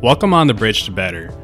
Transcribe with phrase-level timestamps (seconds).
[0.00, 1.34] Welcome on the Bridge to Better.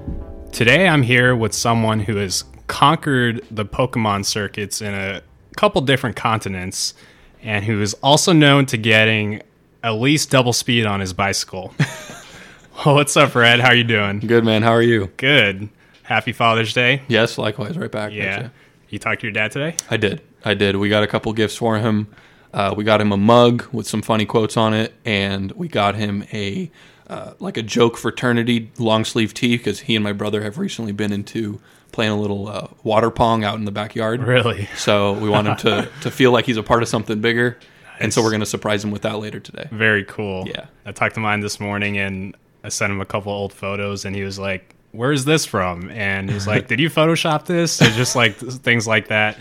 [0.52, 5.22] Today I'm here with someone who has conquered the Pokemon circuits in a
[5.56, 6.94] couple different continents
[7.42, 9.42] and who is also known to getting
[9.82, 11.74] at least double speed on his bicycle.
[12.86, 13.58] well, What's up, Red?
[13.58, 14.20] How are you doing?
[14.20, 14.62] Good man.
[14.62, 15.10] How are you?
[15.16, 15.68] Good.
[16.04, 17.02] Happy Father's Day.
[17.08, 17.76] Yes, likewise.
[17.76, 18.12] Right back.
[18.12, 18.44] Yeah.
[18.44, 18.50] you.
[18.90, 19.74] You talked to your dad today?
[19.90, 20.20] I did.
[20.44, 20.76] I did.
[20.76, 22.06] We got a couple gifts for him.
[22.52, 25.96] Uh, we got him a mug with some funny quotes on it, and we got
[25.96, 26.70] him a
[27.08, 30.92] uh, like a joke fraternity long sleeve tee because he and my brother have recently
[30.92, 31.60] been into
[31.92, 34.22] playing a little uh, water pong out in the backyard.
[34.22, 34.68] Really?
[34.76, 37.58] So we want him to to feel like he's a part of something bigger,
[38.00, 39.68] and so we're going to surprise him with that later today.
[39.70, 40.48] Very cool.
[40.48, 40.66] Yeah.
[40.86, 44.16] I talked to mine this morning and I sent him a couple old photos and
[44.16, 45.90] he was like, Where's this from?
[45.90, 47.82] And he's like, Did you Photoshop this?
[47.82, 49.38] Or just like things like that.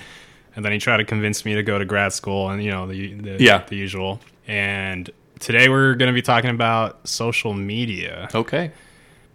[0.55, 2.85] And then he tried to convince me to go to grad school and, you know,
[2.87, 3.63] the, the, Yeah.
[3.67, 4.19] the usual.
[4.47, 5.09] And
[5.43, 8.29] today we're going to be talking about social media.
[8.33, 8.71] Okay.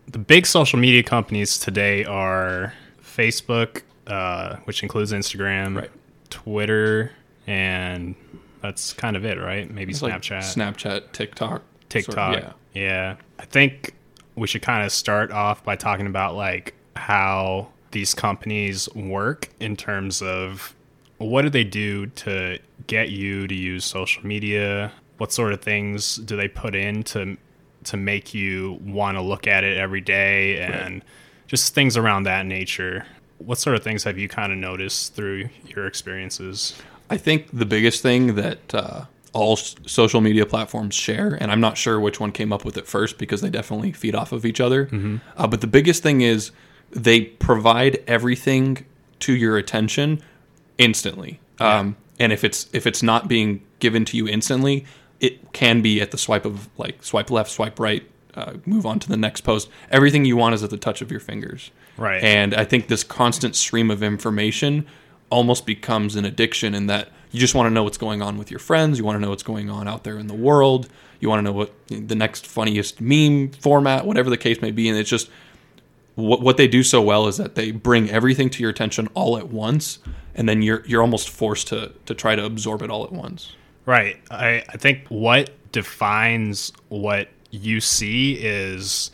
[0.06, 5.91] The big social media companies today are Facebook, uh, which includes Instagram, Right.
[6.30, 7.12] Twitter,
[7.47, 8.14] and
[8.62, 9.70] that's kind of it, right?
[9.70, 10.41] Maybe It's like Snapchat.
[10.56, 12.14] Snapchat, TikTok, TikTok.
[12.34, 12.82] sort of- yeah.
[12.82, 13.16] yeah.
[13.38, 13.94] I think
[14.34, 19.77] we should kind of start off by talking about like how these companies work in
[19.77, 20.75] terms of
[21.19, 24.92] what do they do to get you to use social media?
[25.19, 27.36] What sort of things do they put in to
[27.84, 31.05] to make you want to look at it every day and
[31.47, 33.06] just things around that nature?
[33.38, 36.75] What sort of things have you kind of noticed through your experiences?
[37.10, 41.60] I think the biggest thing that uh, all s- social media platforms share, and I'm
[41.60, 44.44] not sure which one came up with it first because they definitely feed off of
[44.44, 44.88] each other.
[45.36, 46.50] Uh, but the biggest thing is
[46.91, 48.84] they provide everything
[49.20, 50.20] to your attention
[50.78, 51.41] instantly.
[51.60, 54.84] Um, and if it's if it's not being given to you instantly,
[55.20, 58.98] it can be at the swipe of like swipe left, swipe right, uh, move on
[59.00, 59.69] to the next post.
[59.91, 61.70] Everything you want is at the touch of your fingers.
[61.97, 62.22] Right.
[62.22, 64.87] And I think this constant stream of information
[65.31, 68.50] almost becomes an addiction in that you just want to know what's going on with
[68.50, 68.98] your friends.
[68.98, 70.88] You want to know what's going on out there in the world.
[71.21, 74.88] You want to know what the next funniest meme format, whatever the case may be.
[74.88, 75.28] And it's just
[76.15, 79.37] what, what they do so well is that they bring everything to your attention all
[79.37, 79.98] at once.
[80.34, 83.53] And then you're, you're almost forced to, to try to absorb it all at once.
[83.88, 84.19] Right.
[84.31, 89.10] I, I think what defines what you see is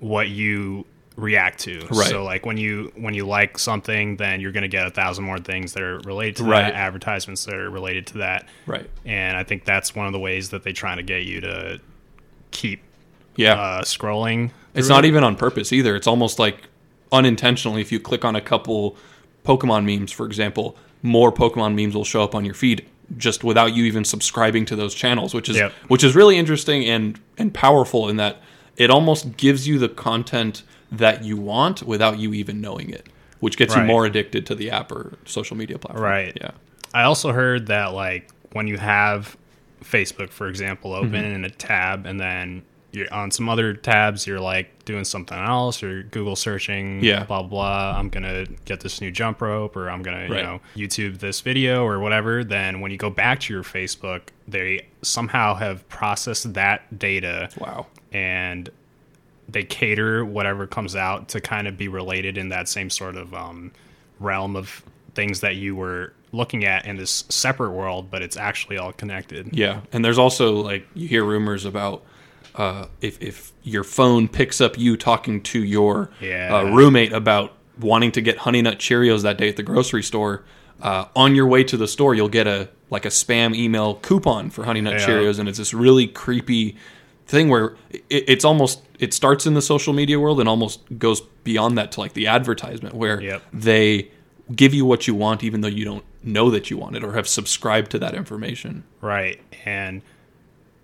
[0.00, 1.86] what you react to.
[1.88, 2.08] Right.
[2.08, 5.38] So like when you when you like something, then you're gonna get a thousand more
[5.38, 6.62] things that are related to Right.
[6.62, 8.48] that, advertisements that are related to that.
[8.66, 8.90] Right.
[9.04, 11.80] And I think that's one of the ways that they try to get you to
[12.50, 12.82] keep
[13.36, 13.54] Yeah.
[13.54, 14.50] uh, scrolling.
[14.74, 15.08] It's not it.
[15.08, 15.94] even on purpose either.
[15.94, 16.64] It's almost like
[17.12, 17.80] unintentionally.
[17.80, 18.96] If you click on a couple
[19.44, 22.84] Pokemon memes, for example, more Pokemon memes will show up on your feed
[23.18, 25.72] just without you even subscribing to those channels, which is Yep.
[25.88, 28.40] which is really interesting and and powerful in that
[28.76, 33.08] it almost gives you the content that you want without you even knowing it,
[33.40, 36.04] which gets you more addicted to the app or social media platform.
[36.04, 36.36] Right.
[36.40, 36.50] Yeah.
[36.94, 39.36] I also heard that like when you have
[39.82, 41.34] Facebook, for example, open Mm-hmm.
[41.34, 42.62] in a tab, and then
[42.92, 47.24] you're on some other tabs, you're like doing something else, or Google searching, Yeah.
[47.24, 47.94] blah blah.
[47.96, 51.84] I'm gonna get this new jump rope, or I'm gonna you know YouTube this video
[51.84, 52.44] or whatever.
[52.44, 57.86] Then when you go back to your Facebook, they somehow have processed that data Wow.
[58.12, 58.68] and
[59.48, 63.34] they cater whatever comes out to kind of be related in that same sort of
[63.34, 63.72] um,
[64.20, 64.82] realm of
[65.14, 69.48] things that you were looking at in this separate world, but it's actually all connected.
[69.52, 72.02] Yeah, and there's also like you hear rumors about
[72.54, 76.54] uh, if if your phone picks up you talking to your Yeah.
[76.54, 80.44] uh, roommate about wanting to get Honey Nut Cheerios that day at the grocery store.
[80.80, 84.50] Uh, on your way to the store, you'll get a like a spam email coupon
[84.50, 85.06] for Honey Nut Yeah.
[85.06, 86.76] Cheerios, and it's this really creepy
[87.26, 91.20] thing where it, it's almost it starts in the social media world and almost goes
[91.44, 93.42] beyond that to like the advertisement where Yep.
[93.52, 94.10] they
[94.54, 97.12] give you what you want even though you don't know that you want it or
[97.14, 98.82] have subscribed to that information.
[99.00, 99.40] Right.
[99.64, 100.02] And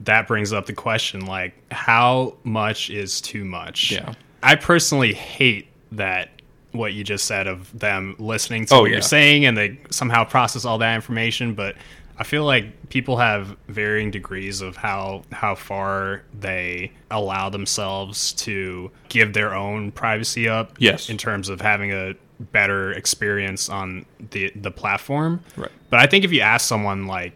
[0.00, 3.90] that brings up the question like, how much is too much?
[3.92, 4.14] Yeah.
[4.42, 6.30] I personally hate that
[6.72, 8.96] what you just said of them listening to Oh, what yeah.
[8.96, 11.74] you're saying and they somehow process all that information, but
[12.18, 18.90] I feel like people have varying degrees of how how far they allow themselves to
[19.08, 20.72] give their own privacy up.
[20.78, 21.08] Yes.
[21.10, 22.14] In terms of having a
[22.52, 25.40] better experience on the the platform.
[25.56, 25.70] Right.
[25.90, 27.32] But I think if you ask someone like,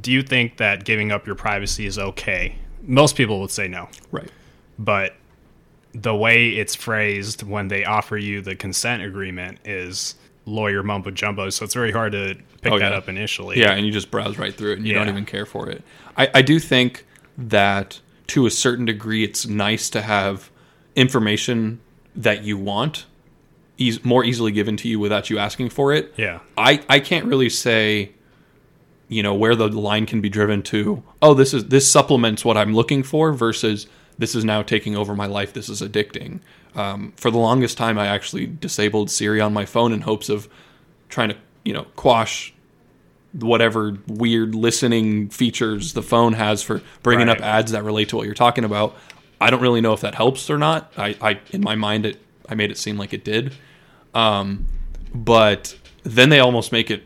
[0.00, 2.56] do you think that giving up your privacy is okay?
[2.82, 3.88] Most people would say no.
[4.10, 4.30] Right.
[4.78, 5.14] But
[5.92, 10.14] the way it's phrased when they offer you the consent agreement is
[10.44, 11.50] lawyer mumbo jumbo.
[11.50, 12.98] So it's very hard to pick Oh, that yeah.
[12.98, 13.58] up initially.
[13.58, 15.82] Yeah, and you just browse right through it and you don't even care for it.
[16.16, 17.04] I, I do think
[17.38, 20.50] that to a certain degree it's nice to have
[20.94, 21.80] information
[22.14, 23.06] that you want
[23.78, 26.12] eas- more easily given to you without you asking for it.
[26.16, 26.40] Yeah.
[26.56, 28.12] I, I can't really say
[29.08, 32.56] you know where the line can be driven to oh this is this supplements what
[32.56, 33.86] i'm looking for versus
[34.18, 36.40] this is now taking over my life this is addicting.
[36.74, 40.48] Um, for the longest time i actually disabled siri on my phone in hopes of
[41.08, 42.52] trying to you know quash
[43.32, 47.38] whatever weird listening features the phone has for bringing Right.
[47.38, 48.96] up ads that relate to what you're talking about.
[49.40, 50.90] I don't really know if that helps or not.
[50.96, 52.16] I, I in my mind it
[52.48, 53.52] i made it seem like it did.
[54.14, 54.66] Um,
[55.14, 57.02] but then they almost make it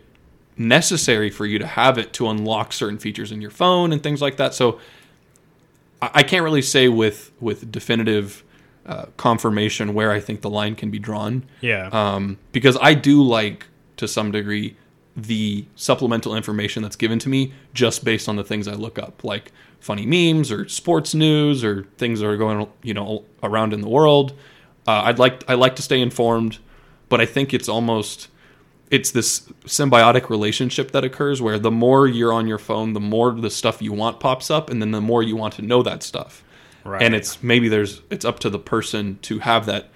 [0.61, 4.21] necessary for you to have it to unlock certain features in your phone and things
[4.21, 4.53] like that.
[4.55, 4.79] So
[6.03, 8.45] I, I can't really say with with definitive
[8.87, 11.89] uh, confirmation where I think the line can be drawn Yeah.
[11.93, 13.67] um, because I do like
[13.97, 14.77] to some degree
[15.17, 19.23] the supplemental information that's given to me just based on the things I look up,
[19.25, 23.81] like funny memes or sports news or things that are going you know around in
[23.81, 24.33] the world.
[24.87, 26.59] Uh, I'd like I like to stay informed,
[27.09, 28.29] but I think it's almost
[28.91, 33.31] it's this symbiotic relationship that occurs where the more you're on your phone, the more
[33.33, 36.03] the stuff you want pops up, and then the more you want to know that
[36.03, 36.43] stuff.
[36.85, 37.03] Right.
[37.03, 39.91] And it's maybe there's it's up to the person to have that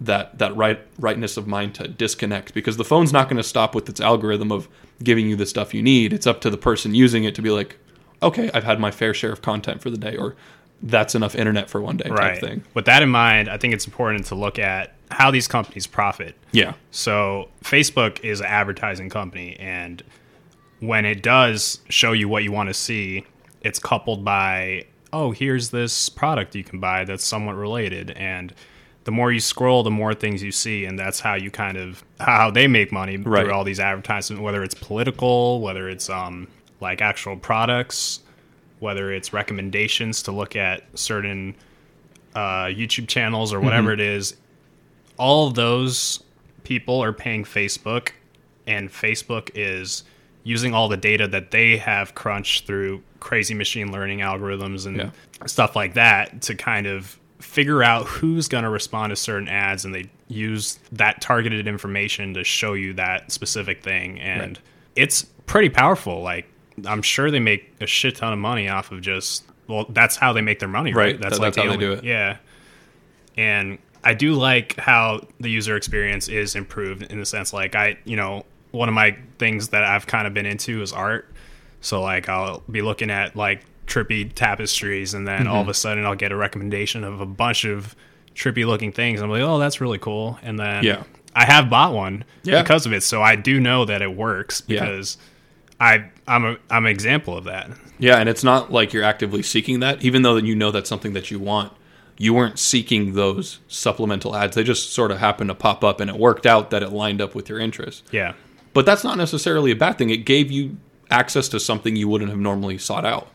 [0.00, 3.74] that that right rightness of mind to disconnect because the phone's not going to stop
[3.74, 4.68] with its algorithm of
[5.02, 6.12] giving you the stuff you need.
[6.12, 7.78] It's up to the person using it to be like,
[8.22, 10.36] okay, I've had my fair share of content for the day, or
[10.82, 12.40] that's enough internet for one day type right.
[12.40, 12.64] thing.
[12.74, 16.34] With that in mind, I think it's important to look at how these companies profit.
[16.52, 20.02] Yeah, So Facebook is an advertising company, and
[20.80, 23.24] when it does show you what you want to see,
[23.62, 28.52] it's coupled by, oh, here's this product you can buy that's somewhat related, and
[29.04, 32.04] the more you scroll, the more things you see, and that's how you kind of
[32.18, 33.44] how they make money Right.
[33.44, 36.48] through all these advertisements, whether it's political, whether it's um
[36.80, 38.20] like actual products,
[38.80, 41.54] whether it's recommendations to look at certain
[42.34, 44.36] uh, YouTube channels or whatever it is.
[45.18, 46.22] All of those
[46.64, 48.10] people are paying Facebook,
[48.66, 50.04] and Facebook is
[50.44, 55.10] using all the data that they have crunched through crazy machine learning algorithms and Yeah.
[55.46, 59.84] stuff like that to kind of figure out who's going to respond to certain ads
[59.84, 64.58] and they use that targeted information to show you that specific thing and Right.
[64.96, 66.46] it's pretty powerful like
[66.86, 70.32] i'm sure they make a shit ton of money off of just well that's how
[70.32, 71.12] they make their money right, Right.
[71.20, 72.04] That- that's the how they only- do it.
[72.04, 72.36] yeah
[73.36, 77.98] and I do like how the user experience is improved in the sense like I,
[78.04, 81.28] you know, one of my things that I've kind of been into is art.
[81.80, 85.48] So like I'll be looking at like trippy tapestries and then Mm-hmm.
[85.52, 87.94] all of a sudden I'll get a recommendation of a bunch of
[88.34, 89.20] trippy looking things.
[89.20, 91.02] I'm like, "Oh, that's really cool." And then Yeah.
[91.34, 92.62] I have bought one Yeah.
[92.62, 93.02] because of it.
[93.02, 94.80] So I do know that it works Yeah.
[94.80, 95.18] because
[95.80, 97.70] I I'm a I'm an example of that.
[97.98, 100.88] Yeah, and it's not like you're actively seeking that, even though then you know that's
[100.88, 101.72] something that you want.
[102.18, 106.08] You weren't seeking those supplemental ads; they just sort of happened to pop up, and
[106.10, 108.04] it worked out that it lined up with your interest.
[108.10, 108.34] Yeah.
[108.72, 110.10] But that's not necessarily a bad thing.
[110.10, 110.76] It gave you
[111.10, 113.28] access to something you wouldn't have normally sought out,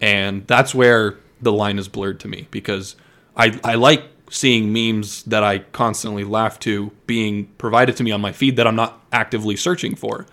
[0.00, 2.96] and that's where the line is blurred to me because
[3.36, 8.20] I I like seeing memes that I constantly laugh to being provided to me on
[8.20, 10.26] my feed that I'm not actively searching for,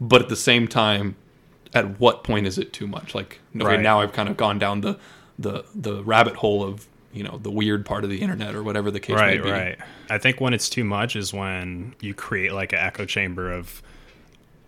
[0.00, 1.14] but at the same time
[1.74, 3.14] at what point is it too much?
[3.14, 3.80] Like, okay, Right.
[3.80, 4.98] now I've kind of gone down the
[5.38, 6.86] the the rabbit hole of
[7.16, 9.50] you know the weird part of the internet or whatever the case may right be.
[9.50, 9.78] right
[10.10, 13.82] i think when it's too much is when you create like an echo chamber of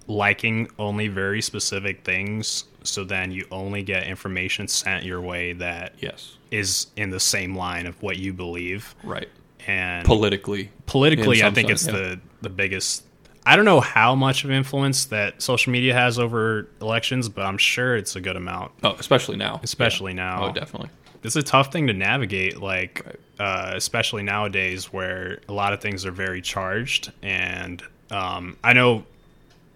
[0.07, 5.93] liking only very specific things so then you only get information sent your way that
[5.99, 6.37] Yes.
[6.51, 9.29] is in the same line of what you believe Right.
[9.67, 10.71] and Politically.
[10.87, 11.99] politically i think sense, it's yeah.
[12.01, 13.05] the the biggest
[13.45, 17.59] i don't know how much of influence that social media has over elections but i'm
[17.59, 19.61] sure it's a good amount Oh, especially now.
[19.63, 20.37] Especially Yeah.
[20.37, 20.49] Oh, now.
[20.49, 20.89] Oh, definitely.
[21.25, 23.05] It's a tough thing to navigate like
[23.41, 29.05] uh, especially nowadays where a lot of things are very charged and um, i know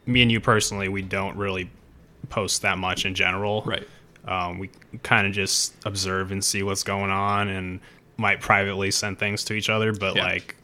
[0.06, 1.70] me and you personally we don't really
[2.28, 3.86] post that much in general Right.
[4.26, 4.70] um, we
[5.02, 7.80] kind of just observe and see what's going on and
[8.16, 10.24] might privately send things to each other but Yeah.
[10.24, 10.56] like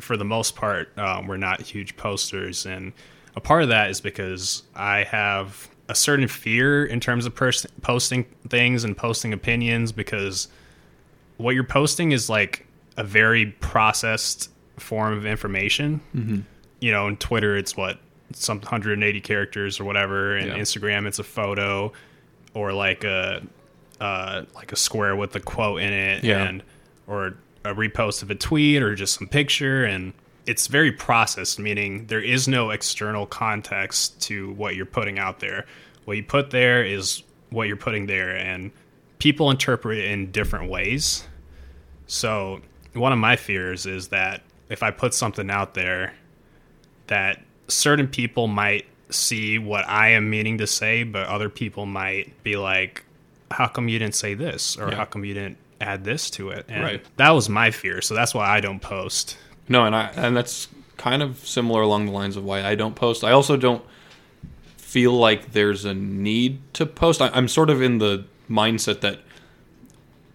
[0.00, 2.92] for the most part um, we're not huge posters and
[3.36, 7.66] a part of that is because i have a certain fear in terms of pers-
[7.82, 10.48] posting things and posting opinions because
[11.36, 16.40] what you're posting is like a very processed form of information Mm-hmm.
[16.80, 17.98] you know on twitter it's what
[18.32, 20.56] some 180 characters or whatever and Yeah.
[20.58, 21.92] instagram it's a photo
[22.54, 23.42] or like a
[24.00, 26.44] uh, like a square with a quote in it Yeah.
[26.44, 26.62] and
[27.06, 30.12] or a repost of a tweet or just some picture and
[30.46, 35.64] it's very processed meaning there is no external context to what you're putting out there
[36.04, 38.70] what you put there is what you're putting there and
[39.18, 41.24] people interpret it in different ways
[42.06, 42.60] so
[42.92, 46.14] one of my fears is that if I put something out there,
[47.06, 52.42] that certain people might see what I am meaning to say, but other people might
[52.42, 53.04] be like,
[53.50, 54.96] "How come you didn't say this?" or Yeah.
[54.96, 57.04] "How come you didn't add this to it?" And Right.
[57.16, 59.36] that was my fear, so that's why I don't post.
[59.68, 62.94] No, and I and that's kind of similar along the lines of why I don't
[62.94, 63.24] post.
[63.24, 63.84] I also don't
[64.76, 67.20] feel like there's a need to post.
[67.20, 69.20] I, I'm sort of in the mindset that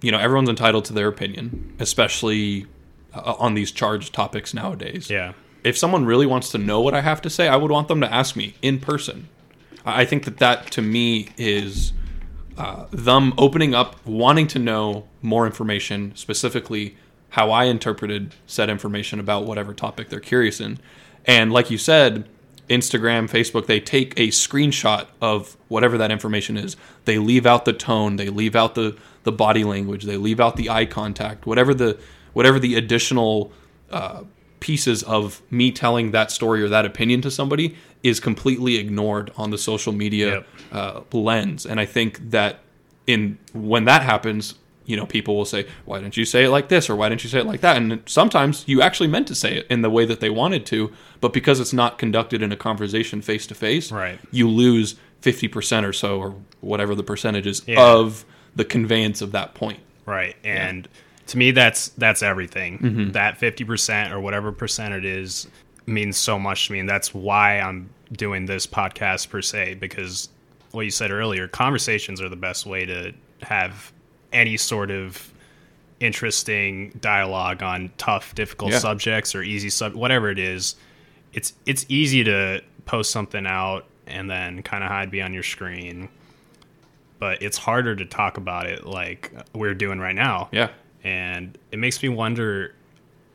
[0.02, 2.66] you know everyone's entitled to their opinion, especially
[3.14, 5.10] uh, on these charged topics nowadays.
[5.10, 5.34] Yeah.
[5.64, 8.02] If someone really wants to know what I have to say, I would want them
[8.02, 9.30] to ask me in person.
[9.86, 11.94] I I think that that to me is
[12.58, 16.98] uh, them opening up, wanting to know more information, specifically
[17.30, 20.80] how I interpreted said information about whatever topic they're curious in.
[21.26, 22.28] And like you said,
[22.70, 26.78] Instagram, Facebook, they take a screenshot of whatever that information is.
[27.06, 30.56] They leave out the tone, they leave out the, the body language, they leave out
[30.56, 31.98] the eye contact, whatever the
[32.34, 33.52] whatever the additional
[33.90, 34.24] uh,
[34.60, 39.50] pieces of me telling that story or that opinion to somebody is completely ignored on
[39.50, 40.48] the social media Yep.
[40.72, 41.66] uh, lens.
[41.66, 42.60] And I think that
[43.08, 44.56] in when that happens,
[44.90, 47.24] you know, people will say, "Why didn't you say it like this?" or "Why didn't
[47.24, 49.90] you say it like that?" And sometimes you actually meant to say it in the
[49.90, 50.92] way that they wanted to,
[51.22, 54.20] but because it's not conducted in a conversation face to face, Right.
[54.32, 57.82] You lose fifty percent or so, or whatever the percentage is Yeah.
[57.84, 59.80] of the conveyance of that point.
[60.08, 60.36] Right.
[60.44, 60.88] And
[61.28, 62.80] to me that's that's everything.
[62.80, 63.12] Mm-hmm.
[63.12, 65.48] That 50% or whatever percent it is
[65.86, 70.30] means so much to me and that's why I'm doing this podcast per se because
[70.72, 73.92] what you said earlier, conversations are the best way to have
[74.32, 75.32] any sort of
[76.00, 78.80] interesting dialogue on tough, difficult Yeah.
[78.80, 80.76] subjects or easy sub whatever it is.
[81.34, 86.10] It's it's easy to post something out and then kind of hide behind your screen.
[87.20, 90.70] But it's harder to talk about it like we're doing right now Yeah,
[91.04, 92.74] and it makes me wonder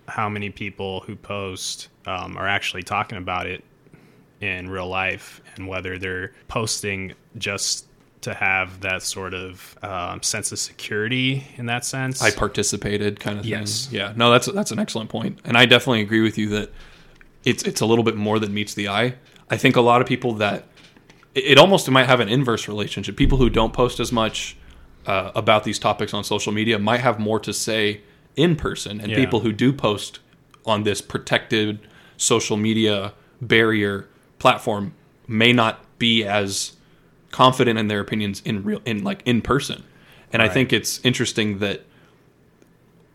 [0.08, 3.62] how many people who post um, are actually talking about it
[4.40, 7.86] in real life and whether they're posting just
[8.24, 12.20] to have that sort of um, sense of security in that sense.
[12.22, 13.52] I participated, kind of thing.
[13.52, 13.88] Yes.
[13.90, 14.12] Yeah.
[14.16, 16.70] No, that's that's an excellent point, and I definitely agree with you that
[17.44, 19.14] it's it's a little bit more than meets the eye.
[19.50, 20.66] I think a lot of people that
[21.34, 23.16] it, it almost might have an inverse relationship.
[23.16, 24.56] People who don't post as much
[25.06, 28.00] uh, about these topics on social media might have more to say
[28.36, 29.16] in person, and Yeah.
[29.16, 30.18] people who do post
[30.66, 31.78] on this protected
[32.16, 34.94] social media barrier platform
[35.28, 36.73] may not be as
[37.34, 39.82] confident in their opinions in real in like in person.
[40.32, 41.82] And I think it's interesting that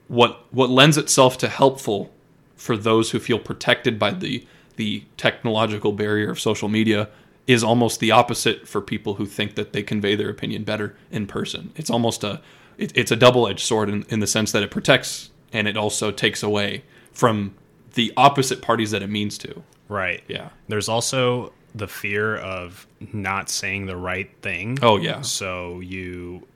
[0.10, 2.12] what what lends itself to helpful
[2.58, 4.46] for those who feel protected by the
[4.76, 7.08] the technological barrier of social media
[7.48, 11.26] is almost the opposite for people who think that they convey their opinion better in
[11.26, 11.72] person.
[11.78, 12.42] It's almost a
[12.78, 15.78] it, it's a double edged sword in, in the sense that it protects and it
[15.78, 16.84] also takes away
[17.14, 17.56] from
[17.94, 19.64] the opposite parties that it means to.
[19.88, 20.22] right.
[20.28, 20.50] Yeah.
[20.68, 24.78] There's also the fear of not saying the right thing.
[24.82, 25.22] Oh yeah.
[25.22, 26.48] So you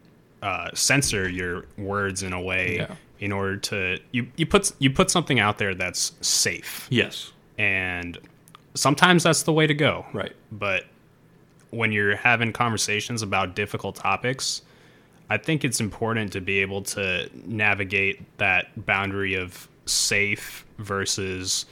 [0.42, 2.96] uh, censor your words in a way Yeah.
[3.20, 6.88] in order to you, you put you put something out there that's safe.
[6.90, 7.32] Yes.
[7.58, 8.18] and
[8.76, 10.34] sometimes that's the way to go Right.
[10.52, 10.86] but
[11.70, 14.64] when you're having conversations about difficult topics
[15.30, 21.68] i think it's important to be able to navigate that boundary of safe versus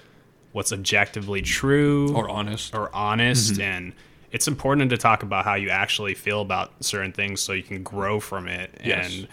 [0.51, 2.73] what's objectively true Or honest.
[2.75, 3.93] or honest and
[4.31, 7.83] it's important to talk about how you actually feel about certain things so you can
[7.83, 9.13] grow from it Yes.
[9.15, 9.27] and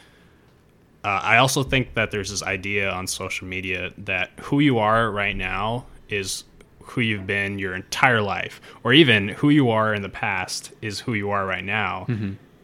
[1.05, 5.11] uh, I also think that there's this idea on social media that who you are
[5.11, 6.45] right now is
[6.83, 10.99] who you've been your entire life, or even who you are in the past is
[10.99, 12.07] who you are right now.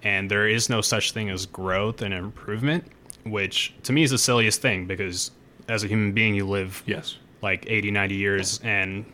[0.03, 2.87] And there is no such thing as growth and improvement,
[3.25, 5.31] which to me is the silliest thing because
[5.69, 7.17] as a human being, you live yes.
[7.45, 9.05] Like 80, 90 years and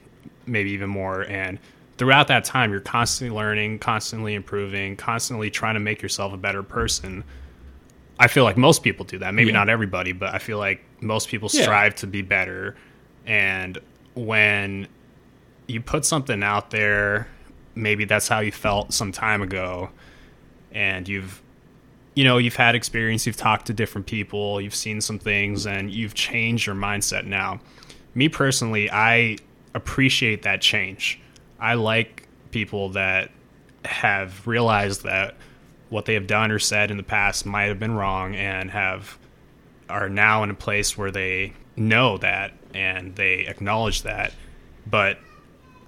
[0.47, 1.23] maybe even more.
[1.23, 1.59] And
[1.99, 6.63] throughout that time, you're constantly learning, constantly improving, constantly trying to make yourself a better
[6.63, 7.23] person.
[8.19, 9.35] I feel like most people do that.
[9.35, 9.59] Maybe Yeah.
[9.59, 11.63] not everybody, but I feel like most people Yeah.
[11.63, 12.77] strive to be better.
[13.27, 13.79] And
[14.15, 14.89] when
[15.67, 17.29] you put something out there,
[17.75, 19.91] maybe that's how you felt some time ago,
[20.73, 21.43] and you've
[22.17, 25.93] you know, you've had experience, you've talked to different people, you've seen some things, and
[25.93, 27.61] you've changed your mindset now.
[28.15, 29.39] Me personally, I
[29.75, 31.21] appreciate that change.
[31.59, 33.31] I like people that
[33.85, 35.37] have realized that
[35.89, 39.19] what they have done or said in the past might have been wrong and have
[39.89, 44.33] are now in a place where they know that and they acknowledge that.
[44.87, 45.19] But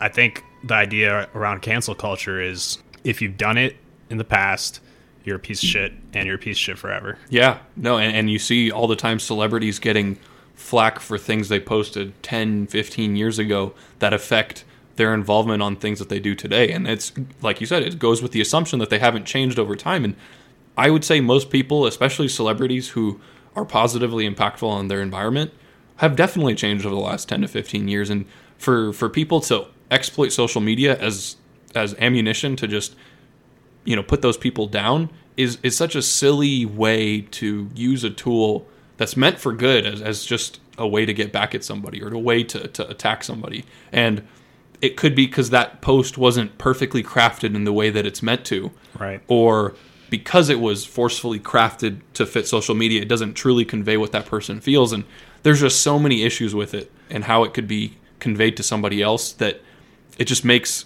[0.00, 3.76] I think the idea around cancel culture is if you've done it
[4.10, 4.80] in the past,
[5.24, 7.16] you're a piece of shit and you're a piece of shit forever.
[7.30, 10.18] Yeah, no, and, and you see all the time celebrities getting
[10.62, 14.64] flack for things they posted 10, 15 years ago that affect
[14.96, 16.70] their involvement on things that they do today.
[16.70, 19.74] And it's like you said, it goes with the assumption that they haven't changed over
[19.74, 20.04] time.
[20.04, 20.14] And
[20.76, 23.20] I would say most people, especially celebrities who
[23.56, 25.52] are positively impactful on their environment,
[25.96, 28.08] have definitely changed over the last 10 to 15 years.
[28.08, 28.26] And
[28.56, 31.36] for, for people to exploit social media as
[31.74, 32.94] as ammunition to just
[33.84, 38.10] you know put those people down is is such a silly way to use a
[38.10, 38.66] tool
[39.02, 42.14] that's meant for good as, as just a way to get back at somebody or
[42.14, 43.64] a way to, to attack somebody.
[43.90, 44.22] And
[44.80, 48.44] it could be because that post wasn't perfectly crafted in the way that it's meant
[48.46, 48.70] to.
[48.96, 49.20] Right.
[49.26, 49.74] or
[50.08, 54.24] because it was forcefully crafted to fit social media it doesn't truly convey what that
[54.24, 54.92] person feels.
[54.92, 55.02] And
[55.42, 59.02] there's just so many issues with it and how it could be conveyed to somebody
[59.02, 59.60] else that
[60.16, 60.84] it just makes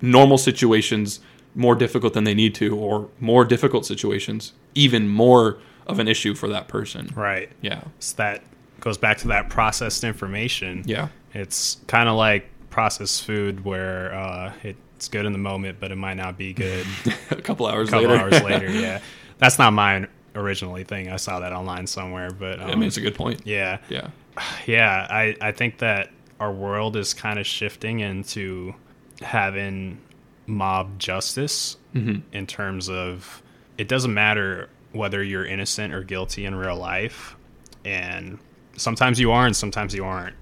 [0.00, 1.20] normal situations
[1.54, 6.34] more difficult than they need to or more difficult situations even more of an issue
[6.34, 7.50] for that person Right.
[7.60, 8.42] yeah So that
[8.80, 10.82] goes back to that processed information.
[10.86, 15.90] yeah It's kind of like processed food where uh, it's good in the moment, but
[15.92, 16.86] it might not be good
[17.30, 18.14] a couple hours later.
[18.14, 18.70] a couple later hours later.
[18.86, 19.00] Yeah.
[19.38, 21.10] That's not mine originally thing.
[21.10, 23.78] I saw that online somewhere, but um, i mean it's a good point yeah.
[23.88, 24.08] yeah
[24.66, 28.74] Yeah, I, I think that our world is kind of shifting into
[29.22, 29.98] having
[30.46, 33.42] mob justice in terms of
[33.78, 37.36] it doesn't matter whether you're innocent or guilty in real life.
[37.84, 38.38] And
[38.76, 40.36] sometimes you are and sometimes you aren't.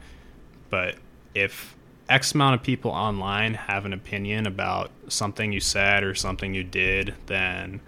[0.71, 0.97] But
[1.35, 1.75] if
[2.09, 6.65] X amount of people online have an opinion about something you said or something you
[6.65, 7.81] did, then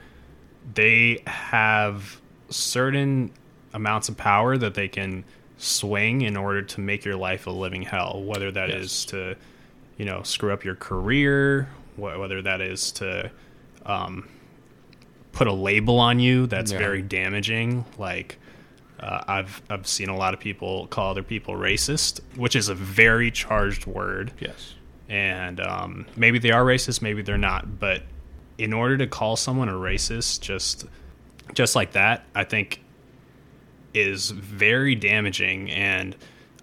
[0.74, 2.20] they have
[2.50, 3.30] certain
[3.74, 5.24] amounts of power that they can
[5.58, 9.04] swing in order to make your life a living hell whether that is Yes.
[9.06, 9.36] to
[9.96, 13.30] you know screw up your career wh- whether that is to
[13.86, 14.28] um,
[15.36, 16.78] put a label on you that's Yeah.
[16.78, 18.38] very damaging like
[18.98, 22.74] uh, I've I've seen a lot of people call other people racist, which is a
[22.74, 24.74] very charged word yes
[25.10, 27.78] and um, maybe they are racist, maybe they're not.
[27.78, 28.02] But
[28.58, 30.86] in order to call someone a racist, just
[31.54, 32.80] just like that, I think
[33.94, 35.70] is very damaging.
[35.70, 36.16] And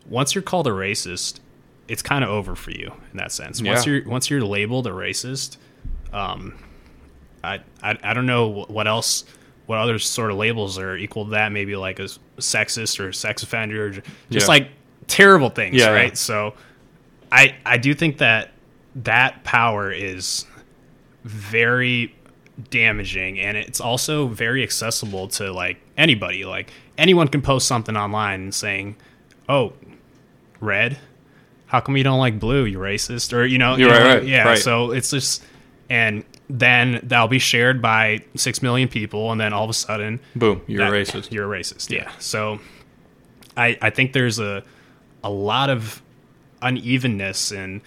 [0.10, 1.40] once you're called a racist,
[1.88, 3.62] it's kind of over for you in that sense.
[3.62, 3.94] Once Yeah.
[3.94, 5.58] you're once you're labeled a racist,
[6.12, 6.56] um,
[7.44, 9.26] I, I I don't know what else.
[9.66, 11.52] What other sort of labels are equal to that?
[11.52, 14.46] Maybe like a sexist or a sex offender, or just Yeah.
[14.48, 14.70] like
[15.08, 15.92] terrible things, Yeah, yeah.
[15.92, 16.18] right?
[16.18, 16.54] So,
[17.32, 18.52] I I do think that
[18.96, 20.46] that power is
[21.24, 22.14] very
[22.70, 28.52] damaging and it's also very accessible to like anybody like anyone can post something online
[28.52, 28.96] saying
[29.50, 29.74] oh
[30.60, 31.00] red
[31.66, 34.14] how come you don't like blue you racist or you know you You're know, right,
[34.20, 34.58] right, yeah right.
[34.60, 35.44] so it's just
[35.90, 36.24] and
[36.56, 40.62] then that'll be shared by six million people and then all of a sudden boom
[40.68, 41.90] you're that- a racist You're a racist.
[41.90, 42.12] Yeah.
[42.20, 42.60] So
[43.58, 44.64] I I think there's a
[45.24, 46.02] a lot of
[46.62, 47.82] unevenness and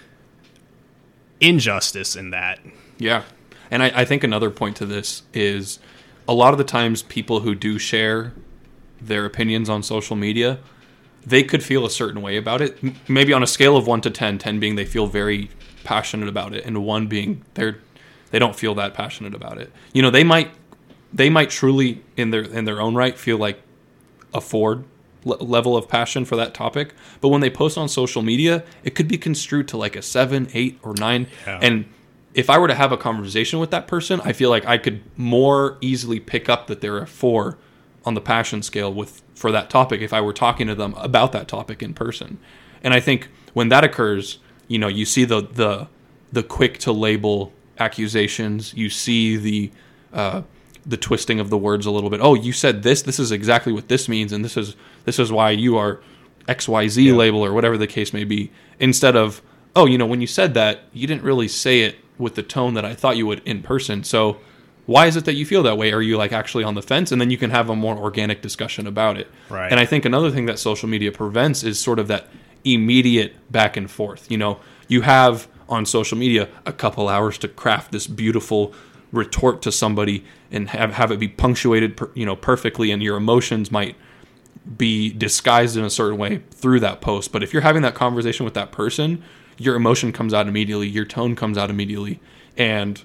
[1.41, 2.59] injustice in that.
[2.99, 3.23] Yeah.
[3.71, 5.79] And I, I think another point to this is
[6.29, 8.33] a lot of the times people who do share
[9.01, 10.59] their opinions on social media,
[11.27, 12.79] they could feel a certain way about it.
[13.09, 15.51] Maybe on a scale of 1 to 10, 10 being they feel very
[15.85, 17.79] passionate about it and 1 being they're
[18.31, 19.73] they don't feel that passionate about it.
[19.93, 20.51] You know, they might
[21.13, 23.61] they might truly in their in their own right feel like
[24.35, 24.85] afford
[25.25, 28.95] le- level of passion for that topic, but when they post on social media, it
[28.95, 31.59] could be construed to like a 7, 8 or 9 Yeah.
[31.63, 31.85] and
[32.35, 35.01] if I were to have a conversation with that person, I feel like I could
[35.17, 37.57] more easily pick up that they're a four
[38.05, 41.33] on the passion scale with for that topic if I were talking to them about
[41.33, 42.37] that topic in person.
[42.83, 45.89] And I think when that occurs, you know, you see the the
[46.31, 49.73] the quick to label accusations, you see the
[50.13, 50.43] uh,
[50.85, 52.21] the twisting of the words a little bit.
[52.23, 53.03] Oh, you said this.
[53.03, 56.01] This is exactly what this means, and this is this is why you are
[56.49, 58.51] X Y Z label or whatever the case may be.
[58.79, 59.43] Instead of
[59.77, 62.75] oh, you know, when you said that, you didn't really say it with the tone
[62.75, 64.03] that I thought you would in person.
[64.03, 64.39] So
[64.87, 65.93] why is it that you feel that way?
[65.93, 67.13] Are you like actually on the fence?
[67.13, 69.31] And then you can have a more organic discussion about it.
[69.51, 69.71] Right.
[69.71, 72.29] And I think another thing that social media prevents is sort of that
[72.65, 74.31] immediate back and forth.
[74.31, 78.73] You know, you have on social media a couple hours to craft this beautiful
[79.13, 83.17] retort to somebody and have, have it be punctuated, per, you know, perfectly, and your
[83.17, 83.97] emotions might
[84.77, 87.33] be disguised in a certain way through that post.
[87.33, 89.23] But if you're having that conversation with that person,
[89.59, 92.21] your emotion comes out immediately, your tone comes out immediately,
[92.57, 93.03] and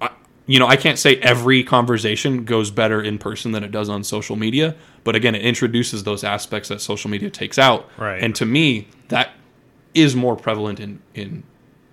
[0.00, 0.10] I,
[0.46, 4.04] you know I can't say every conversation goes better in person than it does on
[4.04, 4.76] social media.
[5.02, 8.22] But again, it introduces those aspects that social media takes out, Right.
[8.22, 9.30] and to me, that
[9.94, 11.42] is more prevalent in in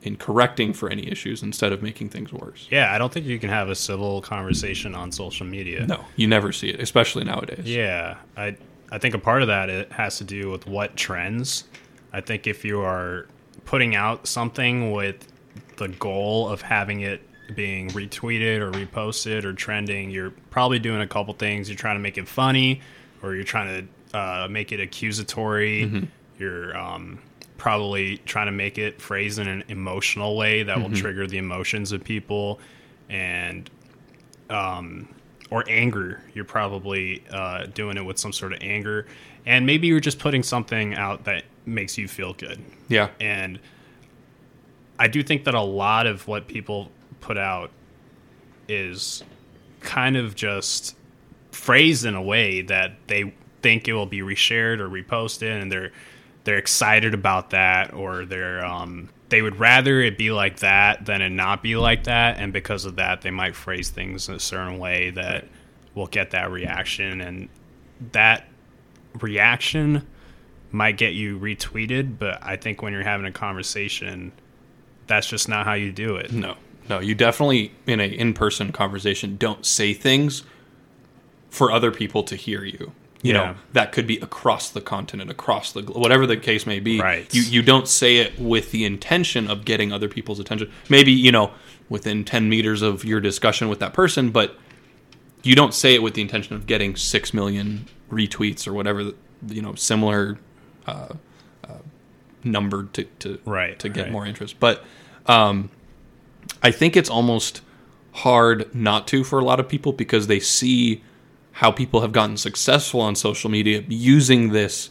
[0.05, 2.67] in correcting for any issues instead of making things worse.
[2.69, 5.85] Yeah, I don't think you can have a civil conversation on social media.
[5.85, 7.65] No, you never see it, especially nowadays.
[7.65, 8.55] Yeah, I
[8.91, 11.65] I think a part of that it has to do with what trends.
[12.13, 13.27] I think if you are
[13.65, 15.27] putting out something with
[15.77, 17.21] the goal of having it
[17.55, 21.67] being retweeted or reposted or trending, you're probably doing a couple things.
[21.69, 22.81] You're trying to make it funny,
[23.21, 26.07] or you're trying to uh, make it accusatory.
[26.39, 27.19] You're um,
[27.57, 31.91] probably trying to make it phrased in an emotional way that will trigger the emotions
[31.91, 32.59] of people,
[33.09, 33.69] and
[34.49, 35.07] um,
[35.49, 36.21] or anger.
[36.33, 39.07] You're probably uh, doing it with some sort of anger,
[39.45, 42.59] and maybe you're just putting something out that makes you feel good.
[42.87, 43.09] Yeah.
[43.19, 43.59] And
[44.99, 46.91] I do think that a lot of what people
[47.21, 47.71] put out
[48.67, 49.23] is
[49.81, 50.95] kind of just
[51.51, 55.91] phrased in a way that they think it will be reshared or reposted and they're
[56.45, 61.21] they're excited about that or they're um they would rather it be like that than
[61.21, 62.37] it not be like that.
[62.37, 65.45] And because of that they might phrase things in a certain way that
[65.93, 67.21] will get that reaction.
[67.21, 67.49] And
[68.11, 68.47] that
[69.19, 70.07] reaction
[70.71, 74.33] might get you retweeted but i think when you're having a conversation
[75.07, 76.31] that's just not how you do it.
[76.31, 76.55] No,
[76.89, 80.43] no, you definitely in a in-person conversation don't say things
[81.49, 82.91] for other people to hear you.
[83.25, 83.37] You Yeah.
[83.51, 86.99] know that could be across the continent, across the whatever the case may be.
[87.01, 87.25] Right.
[87.33, 90.71] You you don't say it with the intention of getting other people's attention.
[90.89, 91.51] Maybe you know
[91.89, 94.57] within ten meters of your discussion with that person, but
[95.43, 99.11] you don't say it with the intention of getting six million retweets or whatever
[99.47, 100.37] you know similar
[100.85, 101.09] uh,
[101.67, 101.73] uh,
[102.43, 104.11] number to to Right, to get right.
[104.11, 104.59] more interest.
[104.59, 104.83] But
[105.25, 105.69] um,
[106.61, 107.61] I think it's almost
[108.11, 111.01] hard not to for a lot of people because they see
[111.55, 114.89] how people have gotten successful on social media using this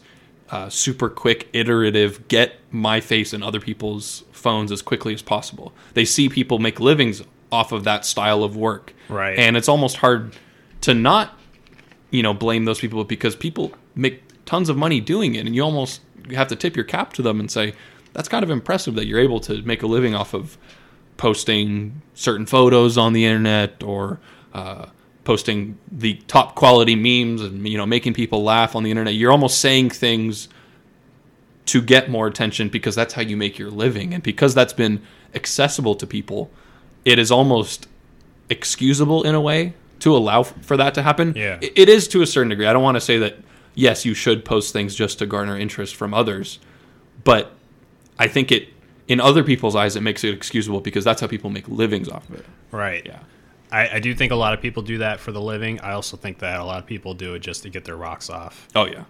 [0.49, 5.73] uh, super quick, iterative, get my face in other people's phones as quickly as possible.
[5.93, 8.95] They see people make livings off of that style of work.
[9.09, 9.37] Right.
[9.37, 10.35] And it's almost hard
[10.81, 11.37] to not,
[12.09, 15.45] you know, blame those people because people make tons of money doing it.
[15.45, 16.01] And you almost
[16.33, 17.75] have to tip your cap to them and say,
[18.13, 20.57] that's kind of impressive that you're able to make a living off of
[21.17, 24.19] posting certain photos on the internet or
[24.53, 24.87] uh,
[25.25, 29.15] posting the top quality memes and you know making people laugh on the internet.
[29.15, 30.47] You're almost saying things
[31.65, 35.01] to get more attention because that's how you make your living, and because that's been
[35.33, 36.49] accessible to people,
[37.03, 37.87] it is almost
[38.49, 41.33] excusable in a way to allow for that to happen.
[41.35, 41.57] Yeah.
[41.61, 42.67] It is to a certain degree.
[42.67, 43.37] I don't want to say that
[43.73, 46.59] yes, you should post things just to garner interest from others,
[47.23, 47.51] but
[48.17, 48.69] I think it
[49.07, 52.27] in other people's eyes it makes it excusable because that's how people make livings off
[52.29, 52.45] of it.
[52.71, 53.19] right Yeah.
[53.75, 56.17] I, I do think a lot of people do that for the living i also
[56.17, 58.85] think that a lot of people do it just to get their rocks off Oh
[58.85, 59.03] yeah.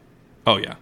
[0.47, 0.75] Oh yeah.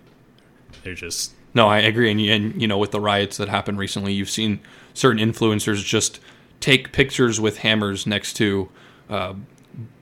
[0.84, 2.10] they're just No, I agree.
[2.12, 4.60] And, and you know, with the riots that happened recently, you've seen
[4.93, 6.19] certain influencers just
[6.60, 8.69] take pictures with hammers next to
[9.10, 9.34] uh,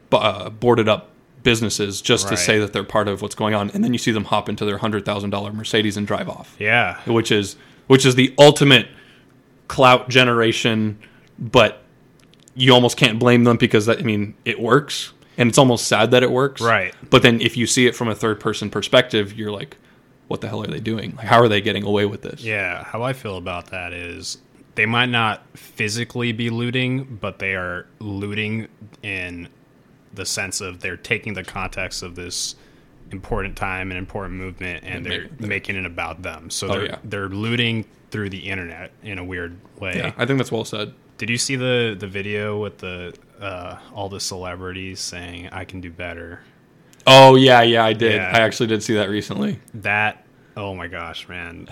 [0.09, 1.09] b- uh, boarded up
[1.43, 4.11] businesses just to say that they're part of what's going on, and then you see
[4.11, 7.55] them hop into their hundred thousand dollar Mercedes and drive off, yeah which is
[7.87, 8.87] which is the ultimate
[9.67, 10.99] clout generation.
[11.39, 11.80] But
[12.55, 16.11] you almost can't blame them because that, I mean it works, and it's almost sad
[16.11, 16.93] that it works, Right.
[17.09, 19.77] But then if you see it from a third person perspective, you're like,
[20.27, 21.15] what the hell are they doing?
[21.17, 22.41] Like, how are they getting away with this?
[22.43, 24.37] Yeah, how I feel about that is
[24.75, 28.67] they might not physically be looting, but they are looting
[29.03, 29.49] in
[30.13, 32.55] the sense of they're taking the context of this
[33.11, 36.49] important time and important movement and And they're make making it about them.
[36.49, 36.97] So Oh, they're yeah.
[37.03, 39.97] they're looting through the internet in a weird way.
[39.97, 40.93] Yeah, I think that's well said.
[41.21, 45.79] Did you see the the video with the uh, all the celebrities saying I can
[45.79, 46.41] do better?
[47.05, 48.15] Oh yeah, yeah, I did.
[48.15, 48.31] Yeah.
[48.33, 49.59] I actually did see that recently.
[49.75, 50.25] That
[50.57, 51.67] oh my gosh, man.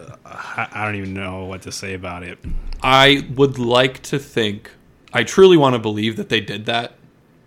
[0.00, 2.38] Uh, I, I don't even know what to say about it.
[2.82, 4.70] I would like to think,
[5.12, 6.94] I truly want to believe that they did that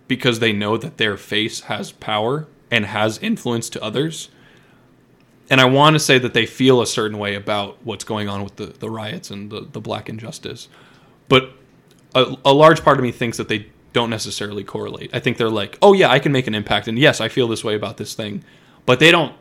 [0.06, 4.28] because they know that their face has power and has influence to others.
[5.50, 8.44] And I want to say that they feel a certain way about what's going on
[8.44, 10.68] with the, the riots and the, the black injustice.
[11.28, 11.50] But
[12.14, 15.10] a, a large part of me thinks that they don't necessarily correlate.
[15.14, 16.88] I think they're like, oh, yeah, I can make an impact.
[16.88, 18.44] And yes, I feel this way about this thing.
[18.86, 19.34] But they don't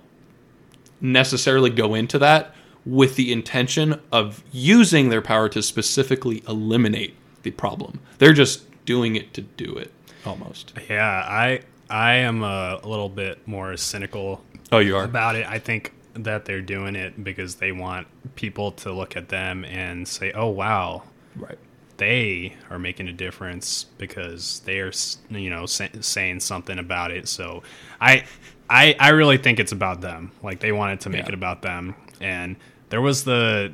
[1.02, 2.54] necessarily go into that
[2.86, 8.00] with the intention of using their power to specifically eliminate the problem.
[8.18, 9.92] They're just doing it to do it
[10.26, 10.74] almost.
[10.90, 15.04] Yeah, I I am a little bit more cynical Oh, you are?
[15.04, 15.46] about it.
[15.48, 20.08] I think that they're doing it because they want people to look at them and
[20.08, 21.04] say, "Oh wow,
[21.36, 21.58] Right.
[22.04, 24.92] They are making a difference because they are,
[25.30, 27.64] you know, say, saying something about it." So,
[28.02, 28.24] I
[28.70, 30.32] I I really think it's about them.
[30.42, 31.30] Like they wanted to make Yeah.
[31.30, 31.96] it about them.
[32.22, 32.56] And
[32.90, 33.72] there was the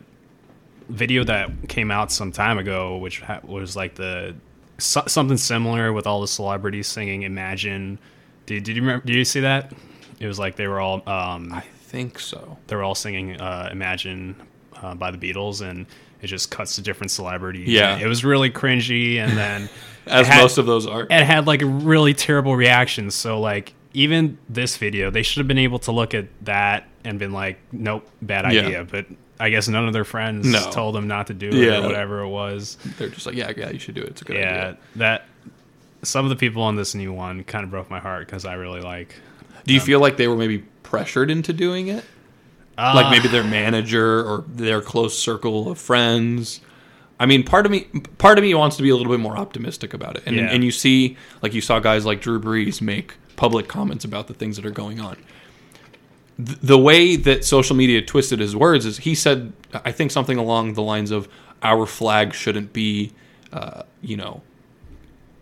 [0.89, 4.35] video that came out some time ago, which was like the
[4.77, 7.99] so, something similar with all the celebrities singing "Imagine."
[8.45, 9.05] Did, did you remember?
[9.05, 9.71] Did you see that?
[10.19, 11.61] It was like they were all um, I
[11.91, 12.57] think so.
[12.67, 14.35] they were all singing uh, "Imagine"
[14.81, 15.85] uh, by the Beatles, and
[16.21, 17.67] it just cuts to different celebrities.
[17.69, 17.97] Yeah.
[17.97, 19.69] it was really cringy, and then
[20.07, 21.03] As had- most of those are.
[21.03, 23.15] it had like a really terrible reactions.
[23.15, 27.17] So like even this video, they should have been able to look at that and
[27.19, 28.61] been like, "Nope, bad Yeah.
[28.61, 29.05] idea." But
[29.39, 30.69] I guess none of their friends No.
[30.71, 31.79] told them not to do it Yeah.
[31.79, 32.77] or whatever it was.
[32.97, 34.09] They're just like, yeah, yeah, you should do it.
[34.09, 34.77] It's a good yeah, idea.
[34.97, 35.25] that
[36.03, 38.55] some of the people on this new one kind of broke my heart because I
[38.55, 39.15] really like.
[39.65, 42.03] Do you feel like they were maybe pressured into doing it?
[42.79, 46.61] Uh, like maybe their manager or their close circle of friends.
[47.19, 47.81] I mean, part of me,
[48.17, 50.43] part of me wants to be a little bit more optimistic about it, and Yeah.
[50.49, 54.33] and you see, like you saw guys like Drew Brees make public comments about the
[54.33, 55.17] things that are going on.
[56.37, 59.51] Th- The way that social media twisted his words is he said,
[59.85, 61.27] I think something along the lines of,
[61.61, 63.11] "Our flag shouldn't be,
[63.51, 64.41] uh, you know,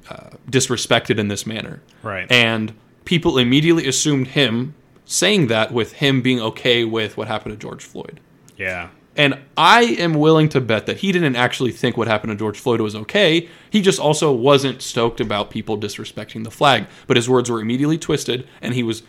[0.09, 2.25] uh, disrespected in this manner." Right.
[2.31, 2.73] And
[3.05, 4.73] people immediately assumed him
[5.07, 8.19] saying that with him being okay with what happened to George Floyd.
[8.57, 12.35] yeah, And I am willing to bet that he didn't actually think what happened to
[12.37, 13.47] George Floyd was okay.
[13.71, 16.85] He just also wasn't stoked about people disrespecting the flag.
[17.07, 19.01] But his words were immediately twisted, and he was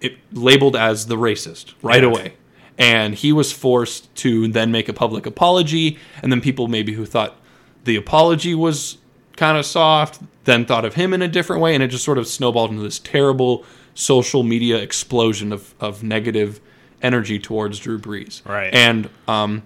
[0.00, 2.10] it, labeled as the racist right Yeah.
[2.10, 2.34] away.
[2.78, 5.96] And he was forced to then make a public apology.
[6.22, 7.36] And then people maybe who thought
[7.84, 8.98] the apology was
[9.36, 11.74] kind of soft then thought of him in a different way.
[11.74, 16.60] And it just sort of snowballed into this terrible social media explosion of, of negative
[17.02, 18.46] energy towards Drew Brees.
[18.46, 18.72] Right.
[18.72, 19.62] And um,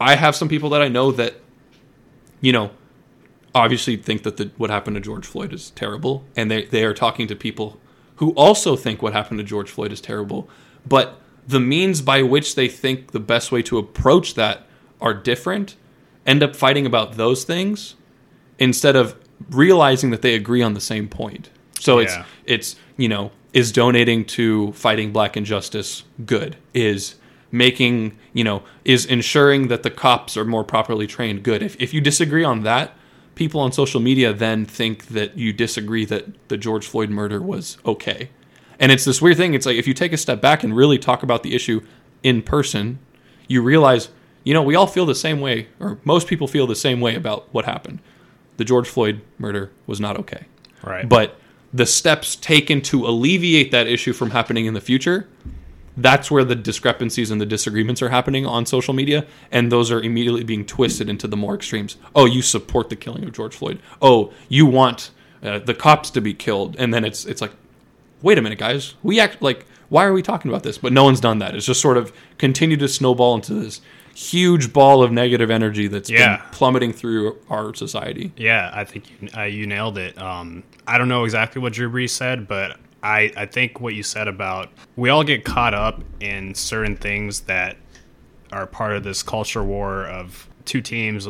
[0.00, 1.34] I have some people that I know that,
[2.40, 2.70] you know,
[3.54, 6.94] obviously think that the, what happened to George Floyd is terrible, and they they are
[6.94, 7.78] talking to people
[8.16, 10.48] who also think what happened to George Floyd is terrible,
[10.86, 14.66] but the means by which they think the best way to approach that
[15.00, 15.76] are different,
[16.26, 17.96] end up fighting about those things
[18.58, 19.14] instead of
[19.50, 21.50] realizing that they agree on the same point.
[21.80, 22.24] So it's Yeah.
[22.46, 26.56] it's you know is donating to fighting black injustice good?
[26.72, 27.16] Is
[27.52, 31.62] making you know is ensuring that the cops are more properly trained good?
[31.62, 32.96] If, if you disagree on that
[33.34, 37.78] people on social media then think that you disagree that the george floyd murder was
[37.84, 38.30] okay.
[38.78, 39.54] And it's this weird thing.
[39.54, 41.80] It's like if you take a step back and really talk about the issue
[42.22, 42.98] in person
[43.48, 44.08] you realize
[44.44, 47.14] you know we all feel the same way or most people feel the same way
[47.14, 47.98] about what happened
[48.56, 50.46] the george floyd murder was not okay.
[50.82, 51.08] Right.
[51.08, 51.38] but
[51.72, 55.28] the steps taken to alleviate that issue from happening in the future
[55.96, 60.00] that's where the discrepancies and the disagreements are happening on social media and those are
[60.00, 61.96] immediately being twisted into the more extremes.
[62.14, 63.80] Oh you support the killing of george floyd.
[64.02, 65.10] Oh you want
[65.42, 66.74] uh, the cops to be killed.
[66.78, 67.52] And then it's it's like
[68.22, 68.94] wait a minute guys.
[69.02, 70.78] We act like why are we talking about this?
[70.78, 71.54] But no one's done that.
[71.54, 73.80] It's just sort of continued to snowball into this
[74.14, 76.36] huge ball of negative energy that's Yeah.
[76.36, 80.16] been plummeting through our society Yeah, I think you, uh, you nailed it.
[80.20, 84.02] Um, I don't know exactly what Drew Brees said, but I, I think what you
[84.02, 87.76] said about we all get caught up in certain things that
[88.52, 91.26] are part of this culture war of two teams.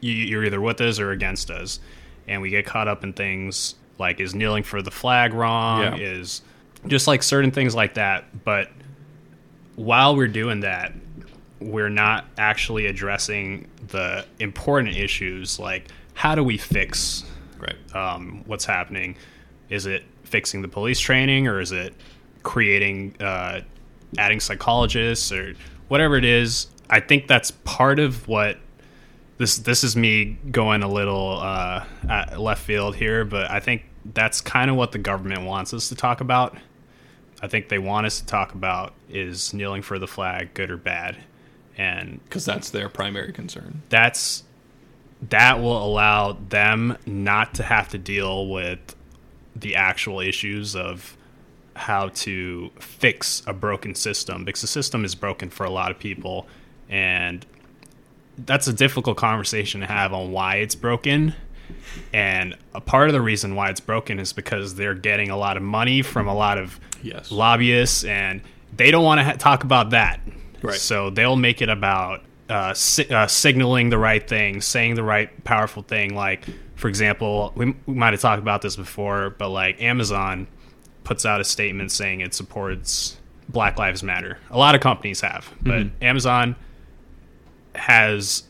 [0.00, 1.80] You, you're either with us or against us,
[2.28, 5.80] and we get caught up in things like is kneeling for the flag wrong?
[5.82, 5.94] Yeah.
[5.96, 6.42] Is
[6.88, 8.44] just like certain things like that.
[8.44, 8.68] But
[9.76, 10.92] while we're doing that,
[11.64, 17.24] we're not actually addressing the important issues like how do we fix
[17.58, 19.16] right um, what's happening?
[19.70, 21.94] Is it fixing the police training or is it
[22.42, 23.60] creating, uh,
[24.18, 25.54] adding psychologists or
[25.88, 26.68] whatever it is?
[26.90, 28.58] I think that's part of what
[29.36, 31.84] this this is me going a little uh,
[32.38, 35.94] left field here, but I think that's kind of what the government wants us to
[35.94, 36.56] talk about.
[37.42, 40.76] I think they want us to talk about is kneeling for the flag good or
[40.76, 41.16] bad,
[41.76, 43.82] and because that's their primary concern.
[43.88, 44.44] that's
[45.30, 48.94] that will allow them not to have to deal with
[49.56, 51.16] the actual issues of
[51.76, 55.98] how to fix a broken system because the system is broken for a lot of
[55.98, 56.46] people
[56.88, 57.46] and
[58.38, 61.34] that's a difficult conversation to have on why it's broken.
[62.12, 65.56] And a part of the reason why it's broken is because they're getting a lot
[65.56, 67.30] of money from a lot of Yes.
[67.30, 68.40] lobbyists and
[68.76, 70.20] they don't want to ha- talk about that
[70.64, 70.76] Right.
[70.76, 75.44] so they'll make it about uh, si- uh, signaling the right thing saying the right
[75.44, 79.80] powerful thing like for example we, we might have talked about this before but like
[79.82, 80.46] amazon
[81.04, 83.16] puts out a statement saying it supports
[83.48, 86.56] black lives matter a lot of companies have but amazon
[87.74, 88.44] has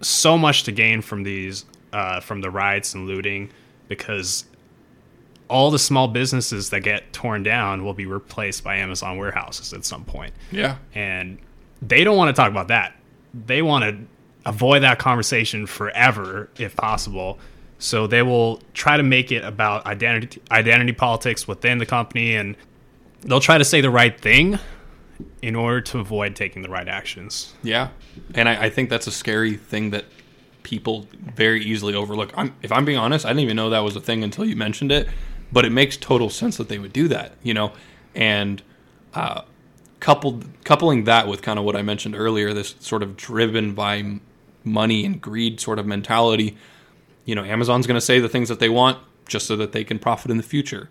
[0.00, 3.50] so much to gain from these uh, from the riots and looting
[3.88, 4.44] because
[5.48, 9.84] all the small businesses that get torn down will be replaced by Amazon warehouses at
[9.84, 10.34] some point.
[10.52, 11.38] yeah And
[11.82, 12.94] they don't want to talk about that.
[13.34, 14.06] They want to
[14.48, 17.38] avoid that conversation forever if possible.
[17.78, 22.56] So they will try to make it about identity identity politics within the company and
[23.20, 24.58] they'll try to say the right thing
[25.42, 27.54] in order to avoid taking the right actions.
[27.62, 27.88] Yeah,
[28.34, 30.04] and I, I think that's a scary thing that
[30.62, 32.30] people very easily overlook.
[32.36, 34.54] I'm, if I'm being honest, I didn't even know that was a thing until you
[34.54, 35.08] mentioned it.
[35.50, 37.72] But it makes total sense that they would do that, you know,
[38.14, 38.62] and
[39.14, 39.42] uh,
[40.00, 44.20] coupled coupling that with kind of what I mentioned earlier, this sort of driven by
[44.64, 46.56] money and greed sort of mentality.
[47.24, 49.84] You know, Amazon's going to say the things that they want just so that they
[49.84, 50.88] can profit in the future.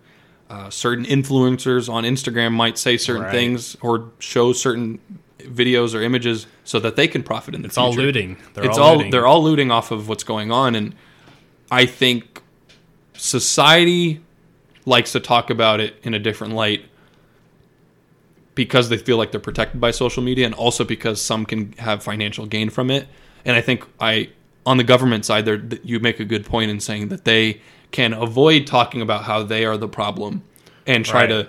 [0.50, 3.32] Uh, certain influencers on Instagram might say certain Right.
[3.32, 5.00] things or show certain
[5.40, 7.86] videos or images so that they can profit in the It's future.
[7.88, 8.38] all looting.
[8.54, 9.12] They're it's all, all looting.
[9.12, 10.96] they're all looting off of what's going on, and
[11.70, 12.42] I think
[13.14, 14.22] society
[14.86, 16.86] likes to talk about it in a different light
[18.58, 22.04] because they feel like they're protected by social media, and also because some can have
[22.04, 23.08] financial gain from it.
[23.46, 24.30] And I think I
[24.66, 27.62] on the government side, there th- you make a good point in saying that they
[27.92, 30.44] can avoid talking about how they are the problem
[30.86, 31.28] and try Right.
[31.28, 31.48] to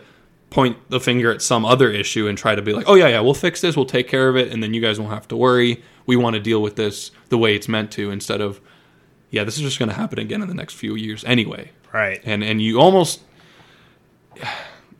[0.51, 3.21] point the finger at some other issue and try to be like, oh yeah, yeah,
[3.21, 5.37] we'll fix this, we'll take care of it, and then you guys won't have to
[5.37, 5.83] worry.
[6.07, 8.61] We want to deal with this the way it's meant to, instead of,
[9.31, 11.73] yeah, this is just going to happen again in the next few years anyway.
[11.93, 12.21] right.
[12.25, 13.21] And and you almost,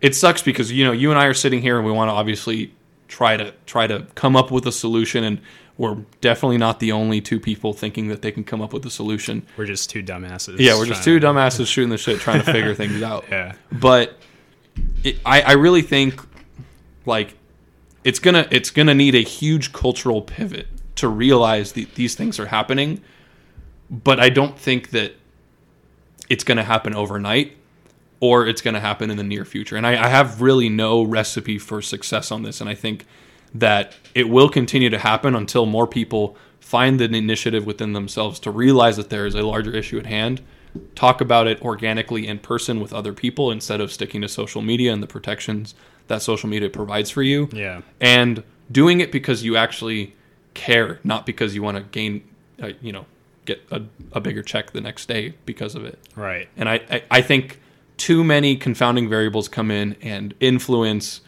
[0.01, 2.13] it sucks because you know you and I are sitting here and we want to
[2.13, 2.73] obviously
[3.09, 5.41] try to try to come up with a solution, and
[5.77, 8.91] we're definitely not the only two people thinking that they can come up with a
[8.91, 9.47] solution.
[9.57, 10.59] We're just two dumbasses.
[10.59, 13.25] Yeah, we're just two dumbasses shooting the shit, trying to figure things out.
[13.31, 13.55] Yeah.
[13.71, 14.17] But
[15.05, 16.21] it, I, I really think
[17.05, 17.37] like
[18.05, 22.47] it's gonna it's gonna need a huge cultural pivot to realize that these things are
[22.47, 23.03] happening.
[23.91, 25.15] But I don't think that
[26.29, 27.57] it's gonna happen overnight
[28.21, 29.77] or it's gonna happen in the near future.
[29.77, 32.61] And I, I have really no recipe for success on this.
[32.61, 33.07] And I think
[33.55, 38.51] that it will continue to happen until more people find an initiative within themselves to
[38.51, 40.43] realize that there is a larger issue at hand
[40.95, 44.93] talk about it organically in person with other people instead of sticking to social media
[44.93, 45.75] and the protections
[46.09, 47.49] that social media provides for you.
[47.53, 47.83] Yeah.
[48.01, 50.15] And doing it because you actually
[50.55, 52.23] care, not because you want to gain,
[52.63, 53.07] uh, you know,
[53.45, 55.99] get a, a bigger check the next day because of it.
[56.17, 56.49] Right.
[56.57, 57.61] And I, I, I think
[57.99, 61.21] too many confounding variables come in and influence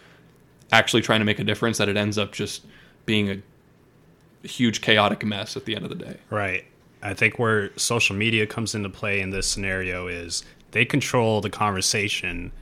[0.73, 2.65] actually trying to make a difference that it ends up just
[3.05, 6.17] being a huge chaotic mess at the end of the day.
[6.31, 6.65] Right.
[7.03, 11.51] I think where social media comes into play in this scenario is they control the
[11.51, 12.53] conversation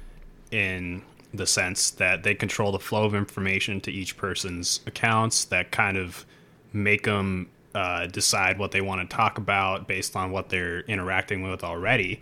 [0.51, 1.03] in
[1.35, 5.97] the sense that they control the flow of information to each person's accounts that kind
[5.97, 6.25] of
[6.73, 11.43] make them uh, decide what they want to talk about based on what they're interacting
[11.43, 12.21] with already.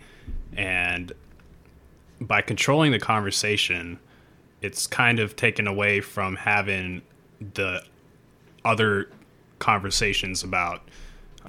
[0.55, 1.13] And
[2.19, 3.99] by controlling the conversation,
[4.61, 7.01] it's kind of taken away from having
[7.53, 7.83] the
[8.65, 9.09] other
[9.59, 10.81] conversations about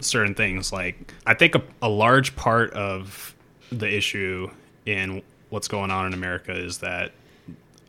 [0.00, 0.72] certain things.
[0.72, 3.34] Like, I think a, a large part of
[3.72, 4.50] the issue
[4.86, 7.12] in what's going on in America is that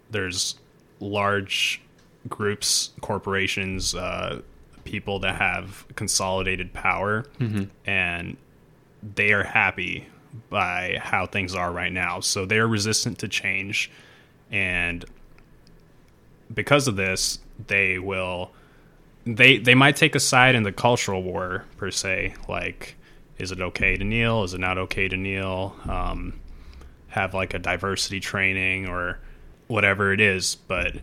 [0.09, 0.55] there's
[0.99, 1.81] large
[2.27, 4.41] groups, corporations, uh,
[4.83, 7.25] people that have consolidated power,
[7.85, 8.37] and
[9.15, 10.07] they are happy
[10.49, 12.19] by how things are right now.
[12.19, 13.91] So they're resistant to change,
[14.51, 15.05] and
[16.53, 18.51] because of this, they will
[19.25, 22.35] they they might take a side in the cultural war per se.
[22.47, 22.95] Like,
[23.37, 24.43] is it okay to kneel?
[24.43, 25.75] Is it not okay to kneel?
[25.87, 26.39] Um,
[27.09, 29.19] have like a diversity training or
[29.67, 30.55] whatever it is.
[30.55, 30.95] But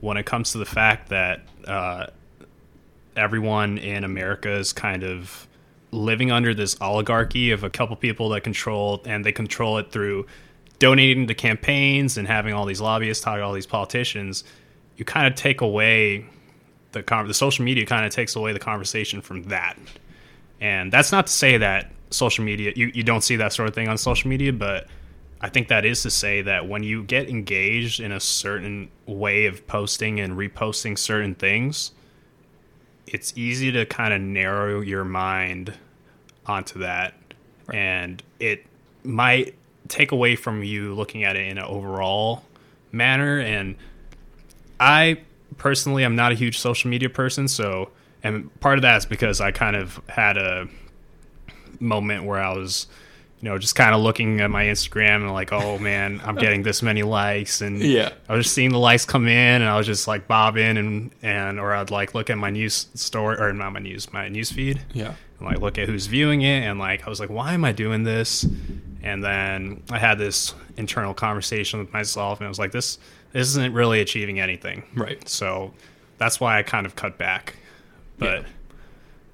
[0.00, 2.06] when it comes to the fact that uh,
[3.16, 5.46] everyone in America is kind of
[5.92, 10.26] living under this oligarchy of a couple people that control, and they control it through
[10.78, 14.44] donating to campaigns and having all these lobbyists talk to all these politicians.
[14.96, 16.26] You kind of take away
[16.92, 19.78] the con- the social media kind of takes away the conversation from that.
[20.60, 23.74] And that's not to say that social media you, you don't see that sort of
[23.74, 24.88] thing on social media, but
[25.40, 29.46] I think that is to say that when you get engaged in a certain way
[29.46, 31.92] of posting and reposting certain things,
[33.10, 35.74] it's easy to kind of narrow your mind
[36.46, 37.14] onto that.
[37.72, 38.64] And it
[39.04, 39.54] might
[39.88, 42.44] take away from you looking at it in an overall
[42.92, 43.38] manner.
[43.38, 43.76] And
[44.78, 45.20] I
[45.58, 47.90] personally i'm not a huge social media person, so
[48.22, 50.68] and part of that is because I kind of had a
[51.78, 52.86] moment where I was,
[53.40, 56.62] you know, just kind of looking at my Instagram and like, oh man, I'm getting
[56.62, 58.12] this many likes, and Yeah.
[58.28, 61.10] I was just seeing the likes come in, and I was just like bobbing and
[61.22, 64.52] and or I'd like look at my news story or not my news my news
[64.52, 65.14] feed, Yeah.
[65.38, 67.72] and like look at who's viewing it and like I was like why am I
[67.72, 68.44] doing this
[69.02, 72.98] and then I had this internal conversation with myself and I was like this
[73.32, 75.26] this isn't really achieving anything Right.
[75.28, 75.72] so
[76.18, 77.56] that's why I kind of cut back
[78.18, 78.48] but Yeah.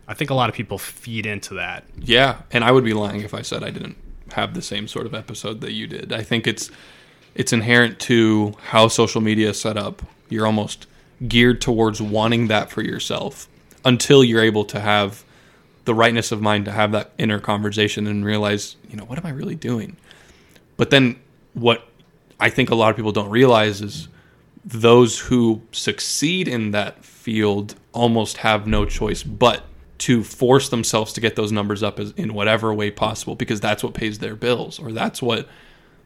[0.09, 3.23] I think a lot of people feed into that Yeah, and I would be lying
[3.23, 3.97] if I said I didn't
[4.33, 6.13] have the same sort of episode that you did.
[6.13, 6.71] I think it's
[7.35, 10.03] it's inherent to how social media is set up.
[10.29, 10.87] You're almost
[11.27, 13.49] geared towards wanting that for yourself
[13.85, 15.25] until you're able to have
[15.85, 19.27] the rightness of mind to have that inner conversation and realize, you know, what am
[19.27, 19.97] I really doing?
[20.77, 21.17] But then
[21.55, 21.87] what
[22.41, 24.09] I think a lot of people don't realize is
[24.65, 29.65] those who succeed in that field almost have no choice but
[29.99, 33.83] to force themselves to get those numbers up as, in whatever way possible because that's
[33.83, 35.49] what pays their bills or that's what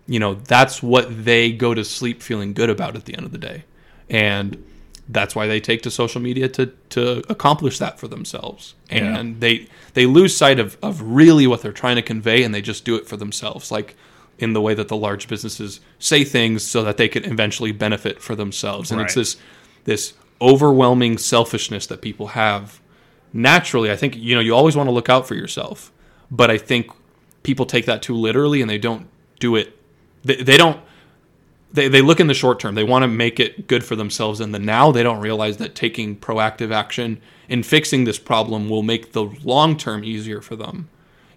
[0.07, 3.33] you know that's what they go to sleep feeling good about at the end of
[3.33, 3.65] the day.
[4.09, 4.65] And
[5.09, 8.75] that's why they take to social media to to accomplish that for themselves.
[8.89, 9.39] And Yeah.
[9.41, 12.85] they they lose sight of of really what they're trying to convey and they just
[12.85, 13.97] do it for themselves like
[14.39, 18.23] in the way that the large businesses say things so that they can eventually benefit
[18.23, 18.91] for themselves.
[18.91, 19.37] And it's this
[19.85, 22.80] this overwhelming selfishness that people have
[23.33, 25.93] naturally i think you know you always want to look out for yourself.
[26.31, 26.91] But i think
[27.43, 29.09] people take that too literally and they don't
[29.39, 29.77] do it
[30.23, 30.81] they, they don't
[31.73, 32.75] they, they look in the short term.
[32.75, 34.91] They want to make it good for themselves in the now.
[34.91, 39.77] They don't realize that taking proactive action in fixing this problem will make the long
[39.77, 40.89] term easier for them.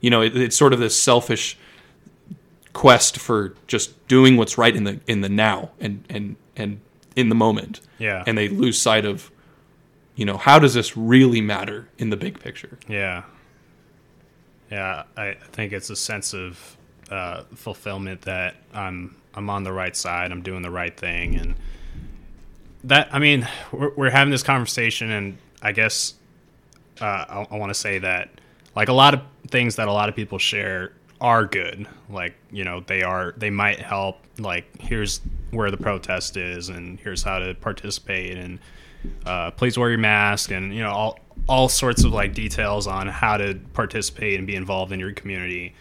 [0.01, 1.57] You know it, it's sort of this selfish
[2.73, 6.81] quest for just doing what's right in the in the now and and and
[7.15, 7.79] in the moment.
[7.99, 8.23] Yeah.
[8.25, 9.31] and they lose sight of
[10.15, 13.23] you know how does this really matter in the big picture Yeah.
[14.73, 16.77] Yeah, I think it's a sense of
[17.11, 20.31] uh, fulfillment that I'm I'm on the right side.
[20.31, 21.53] I'm doing the right thing, and
[22.83, 26.15] that I mean, we're, we're having this conversation, and I guess
[26.99, 28.29] uh, I, I want to say that
[28.75, 31.87] like a lot of things that a lot of people share are good.
[32.09, 34.21] Like you know, they are they might help.
[34.39, 38.57] Like here's where the protest is, and here's how to participate, and
[39.25, 43.07] uh, please wear your mask, and you know all all sorts of like details on
[43.07, 45.73] how to participate and be involved in your community.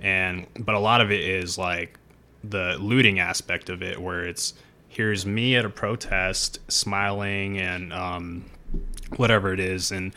[0.00, 1.98] And but a lot of it is like
[2.44, 4.54] the looting aspect of it, where it's
[4.88, 8.44] here's me at a protest smiling and um,
[9.16, 10.14] whatever it is, and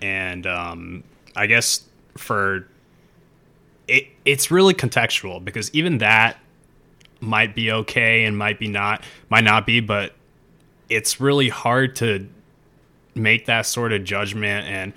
[0.00, 1.04] and um,
[1.36, 1.84] I guess
[2.16, 2.66] for
[3.88, 6.38] it, it's really contextual because even that
[7.20, 10.14] might be okay and might be not might not be, but
[10.90, 12.28] it's really hard to
[13.14, 14.92] make that sort of judgment and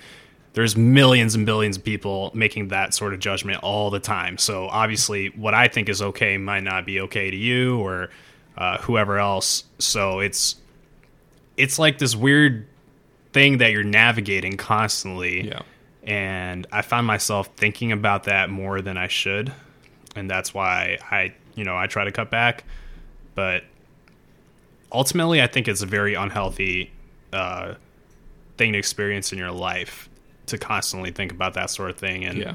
[0.54, 4.38] there's millions and billions of people making that sort of judgment all the time.
[4.38, 8.08] So obviously, what I think is okay might not be okay to you or
[8.56, 9.64] uh, whoever else.
[9.80, 10.56] So it's
[11.56, 12.66] it's like this weird
[13.32, 15.48] thing that you're navigating constantly.
[15.48, 15.62] yeah
[16.04, 19.52] And I found myself thinking about that more than I should,
[20.14, 22.62] and that's why I you know I try to cut back.
[23.34, 23.64] But
[24.94, 26.90] ultimately, I think it's a very unhealthy
[27.32, 27.74] uh,
[28.56, 30.08] thing to experience in your life
[30.46, 32.24] to constantly think about that sort of thing.
[32.24, 32.54] And yeah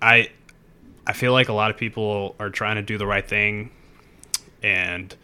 [0.00, 0.30] I
[1.06, 3.70] I feel like a lot of people are trying to do the right thing
[4.62, 5.14] and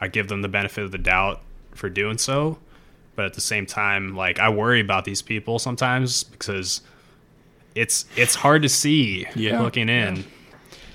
[0.00, 1.40] I give them the benefit of the doubt
[1.74, 2.58] for doing so.
[3.16, 6.82] But at the same time, like I worry about these people sometimes because
[7.74, 9.60] it's it's hard to see Yeah.
[9.62, 10.24] looking in.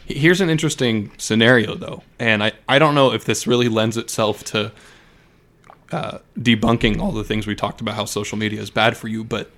[0.07, 4.43] Here's an interesting scenario, though, and I, I don't know if this really lends itself
[4.45, 4.71] to
[5.91, 9.23] uh, debunking all the things we talked about how social media is bad for you.
[9.23, 9.51] But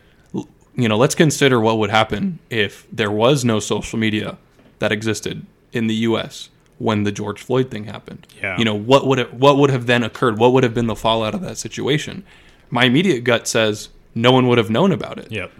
[0.77, 4.37] you know, let's consider what would happen if there was no social media
[4.79, 6.49] that existed in the U.S.
[6.77, 8.27] when the George Floyd thing happened.
[8.41, 8.57] Yeah.
[8.57, 10.37] You know, what would it, what would have then occurred?
[10.37, 12.23] What would have been the fallout of that situation?
[12.69, 15.31] My immediate gut says no one would have known about it.
[15.31, 15.51] Yep.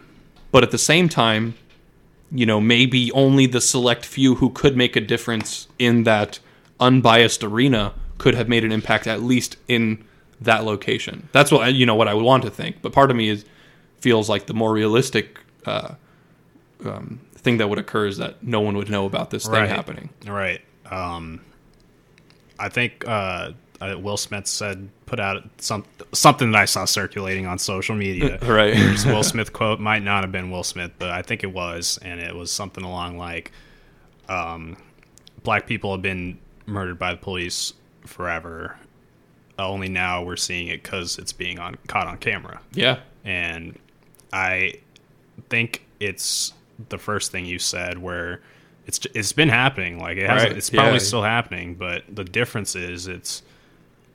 [0.52, 1.56] But at the same time,
[2.32, 6.40] you know, maybe only the select few who could make a difference in that
[6.80, 10.04] unbiased arena could have made an impact at least in
[10.42, 11.30] that location.
[11.32, 12.82] That's what you know what I would want to think.
[12.82, 13.46] But part of me is
[14.00, 15.96] feels like the more realistic uh,
[16.86, 20.10] um, thing that would occur is that no one would know about this thing happening.
[20.26, 20.62] Right.
[20.90, 21.42] Um,
[22.60, 23.52] I think uh,
[23.82, 28.40] uh, Will Smith said put out some something that I saw circulating on social media.
[28.48, 28.76] Right.
[29.06, 32.20] Will Smith quote might not have been Will Smith, but I think it was, and
[32.20, 33.52] it was something along like,
[34.30, 34.78] um,
[35.44, 37.74] "Black people have been murdered by the police
[38.06, 38.78] forever.
[39.60, 43.00] Only now we're seeing it because it's being on caught on camera." yeah.
[43.24, 43.78] and
[44.34, 44.76] I
[45.50, 46.54] think it's
[46.90, 48.42] the first thing you said where
[48.86, 51.00] it's it's been happening like it has Right, it's probably yeah.
[51.00, 53.42] still happening but the difference is it's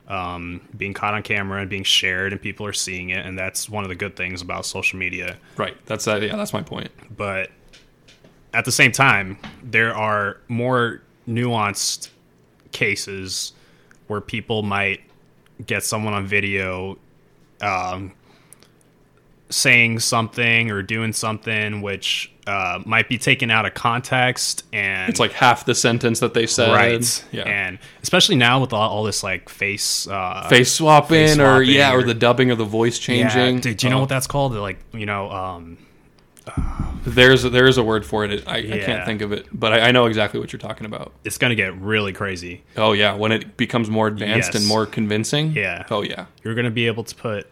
[0.08, 3.68] um, being caught on camera and being shared and people are seeing it and that's
[3.68, 5.76] one of the good things about social media Right.
[5.86, 6.36] That's uh, yeah.
[6.36, 6.90] That's my point.
[7.16, 7.50] but
[8.54, 12.10] at the same time, there are more nuanced
[12.72, 13.52] cases
[14.08, 15.00] where people might
[15.64, 16.98] get someone on video
[17.60, 18.12] um,
[19.48, 25.20] saying something or doing something which uh, might be taken out of context and It's
[25.20, 26.72] like half the sentence that they said.
[26.72, 27.42] right Yeah.
[27.44, 31.92] and especially now with all, all this like face uh Face swapping, Face or yeah,
[31.94, 33.60] or, or- the dubbing of the voice yeah, changing.
[33.60, 35.78] dude, do you know Uh, what that's called like you know um
[37.04, 38.44] There's there is a word for it.
[38.48, 38.84] I, I Yeah.
[38.84, 41.12] can't think of it, but I, I know exactly what you're talking about.
[41.24, 44.62] it's gonna get really crazy Oh yeah, when it becomes more advanced Yes.
[44.62, 45.52] and more convincing.
[45.52, 45.84] Yeah.
[45.90, 46.26] Oh yeah.
[46.42, 47.46] you're gonna be able to put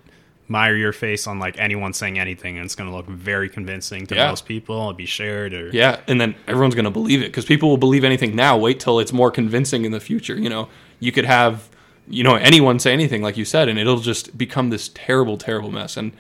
[0.57, 4.15] or your face on like anyone saying anything and it's gonna look very convincing to
[4.15, 4.29] Yeah.
[4.29, 7.45] most people it'll be shared or Yeah, and then everyone's going to believe it because
[7.45, 8.59] people will believe anything now.
[8.59, 10.35] Wait till it's more convincing in the future.
[10.37, 11.69] You know, you could have,
[12.09, 15.71] you know, anyone say anything like you said, and it'll just become this terrible, terrible
[15.71, 15.97] mess.
[15.97, 16.13] And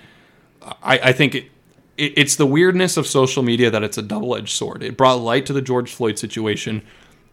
[0.83, 1.45] I, I think it,
[1.99, 4.83] it, it's the weirdness of social media that it's a double edged sword.
[4.83, 6.83] It brought light to the George Floyd situation,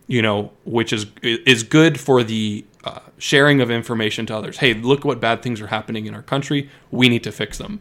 [0.07, 4.57] you know, which is is good for the uh, sharing of information to others.
[4.57, 6.69] Hey, look what bad things are happening in our country.
[6.91, 7.79] We need to fix them.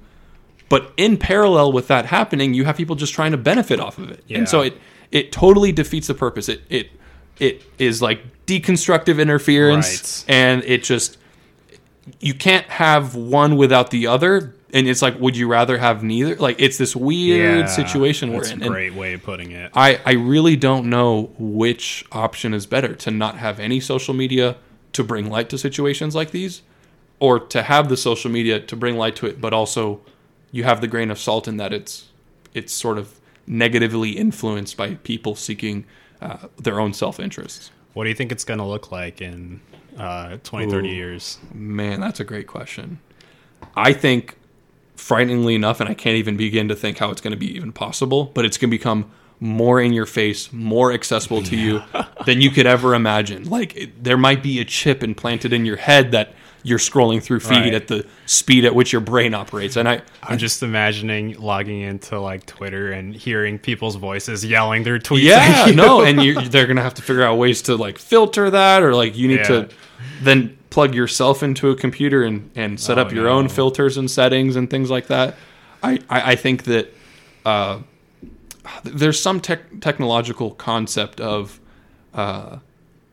[0.68, 4.10] But in parallel with that happening, you have people just trying to benefit off of
[4.10, 4.74] it, and so it
[5.12, 6.48] it totally defeats the purpose.
[6.48, 6.90] It it
[7.38, 10.34] it is like deconstructive interference, Right.
[10.34, 11.18] and it just
[12.20, 14.54] you can't have one without the other.
[14.72, 16.34] And it's like, would you rather have neither?
[16.36, 18.62] Like, it's this weird Yeah, situation we're that's in.
[18.62, 22.66] a And great way of putting it I, I really don't know which option is
[22.66, 24.56] better to not have any social media
[24.92, 26.62] to bring light to situations like these,
[27.20, 30.00] or to have the social media to bring light to it, but also
[30.52, 32.08] you have the grain of salt in that it's
[32.54, 35.84] it's sort of negatively influenced by people seeking
[36.20, 37.70] uh, their own self interests.
[37.92, 39.60] what do you think it's gonna look like in
[39.98, 40.92] uh 20 30 Ooh.
[40.92, 42.98] years Man, that's a great question.
[43.74, 44.36] I think,
[44.96, 47.72] frighteningly enough, and I can't even begin to think how it's going to be even
[47.72, 49.10] possible, but it's going to become
[49.40, 51.82] more in your face, more accessible to you
[52.26, 53.48] than you could ever imagine.
[53.48, 56.32] Like, there might be a chip implanted in your head that
[56.62, 57.74] you're scrolling through feed Right.
[57.74, 59.76] at the speed at which your brain operates.
[59.76, 64.98] And I, I'm just imagining logging into like Twitter and hearing people's voices yelling their
[64.98, 65.22] tweets.
[65.22, 68.82] yeah, no, and you they're gonna have to figure out ways to like filter that,
[68.82, 69.44] or like you need Yeah.
[69.44, 69.68] to
[70.22, 74.10] then plug yourself into a computer and and set Oh, up your own filters and
[74.10, 75.36] settings and things like that.
[75.84, 76.92] I I, I think that
[77.44, 77.78] uh,
[78.84, 81.60] there's some tech technological concept of.
[82.14, 82.58] Uh,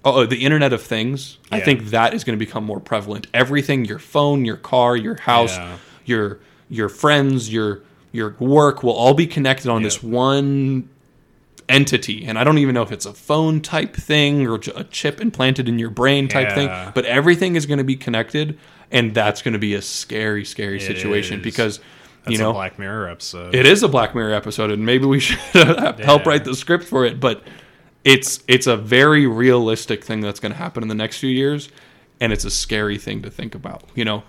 [0.06, 1.38] Oh, the Internet of Things.
[1.50, 3.28] I think that is going to become more prevalent.
[3.34, 5.78] Everything, your phone, your car, your house, Yeah.
[6.04, 6.40] your
[6.70, 10.90] your friends, your your work will all be connected on this one
[11.70, 12.26] entity.
[12.26, 15.70] And I don't even know if it's a phone type thing or a chip implanted
[15.70, 16.56] in your brain type Yeah.
[16.56, 18.58] thing, but everything is going to be connected
[18.92, 21.44] and that's going to be a scary scary It situation is.
[21.44, 21.80] because
[22.24, 23.54] That's you know a Black Mirror episode.
[23.56, 25.38] it is a Black Mirror episode, and maybe we should
[26.00, 27.20] help write the script for it.
[27.20, 27.44] But
[28.04, 31.70] it's it's a very realistic thing that's going to happen in the next few years,
[32.20, 33.84] and it's a scary thing to think about.
[33.96, 34.24] You know,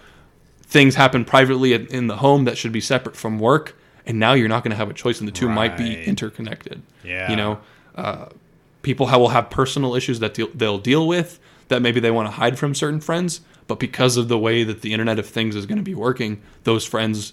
[0.63, 3.77] things happen privately in the home that should be separate from work,
[4.07, 6.83] and now you're not going to have a choice, and the two might be interconnected.
[7.05, 7.31] Yeah.
[7.31, 7.61] you know,
[7.95, 8.27] uh,
[8.83, 11.39] people will have personal issues that deal- they'll deal with
[11.69, 14.83] that maybe they want to hide from certain friends, but because of the way that
[14.83, 17.33] the Internet of Things is going to be working, those friends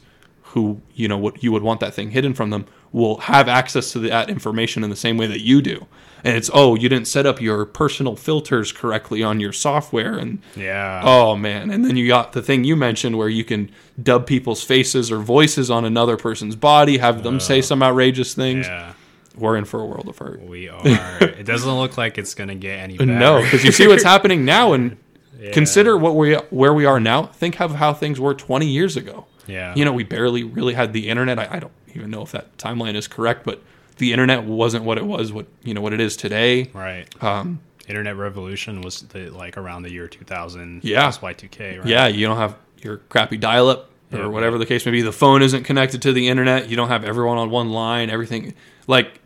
[0.52, 3.91] who you know what you would want that thing hidden from them will have access
[3.93, 5.88] to that information in the same way that you do.
[6.24, 10.39] And it's oh, you didn't set up your personal filters correctly on your software, and
[10.56, 11.02] yeah.
[11.04, 13.72] oh man, and then you got the thing you mentioned where you can
[14.02, 18.68] dub people's faces or voices on another person's body, have them say some outrageous things.
[18.68, 18.93] yeah.
[19.36, 20.41] We're in for a world of hurt.
[20.41, 20.82] We are.
[20.86, 23.12] it doesn't look like it's gonna get any better.
[23.12, 24.97] No, because you see what's happening now, and
[25.41, 25.54] Yeah.
[25.54, 27.24] consider what we where we are now.
[27.26, 29.26] Think of how things were 20 years ago.
[29.48, 29.74] Yeah.
[29.76, 31.39] You know, we barely really had the internet.
[31.39, 33.62] I, I don't even know if that timeline is correct, but
[33.98, 35.32] the internet wasn't what it was.
[35.34, 36.70] What you know, what it is today.
[36.74, 37.06] Right.
[37.24, 40.82] Um, Internet revolution was the, like around the year 2000.
[40.84, 41.02] Yeah.
[41.02, 41.80] That's Y2K.
[41.80, 41.88] Right.
[41.88, 44.26] Yeah, you don't have your crappy dial-up or Yeah.
[44.28, 45.02] whatever the case may be.
[45.02, 46.70] The phone isn't connected to the internet.
[46.70, 48.10] You don't have everyone on one line.
[48.10, 48.54] Everything
[48.88, 49.20] like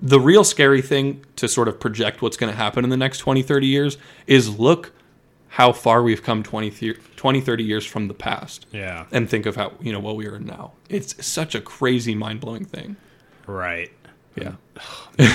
[0.00, 3.18] the real scary thing to sort of project what's going to happen in the next
[3.18, 4.92] 20, 30 years is look
[5.48, 9.06] how far we've come 20, 20 30 years from the past Yeah.
[9.12, 10.72] and think of how, you know, what we are now.
[10.88, 12.96] It's such a crazy mind-blowing thing.
[13.46, 13.90] Right.
[14.36, 14.52] Yeah.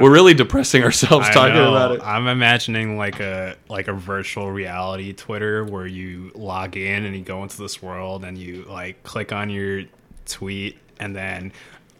[0.00, 1.70] We're really depressing ourselves I talking know.
[1.74, 2.00] about it.
[2.02, 7.22] I'm imagining like a like a virtual reality Twitter where you log in and you
[7.22, 9.84] go into this world and you like click on your
[10.26, 11.52] tweet and then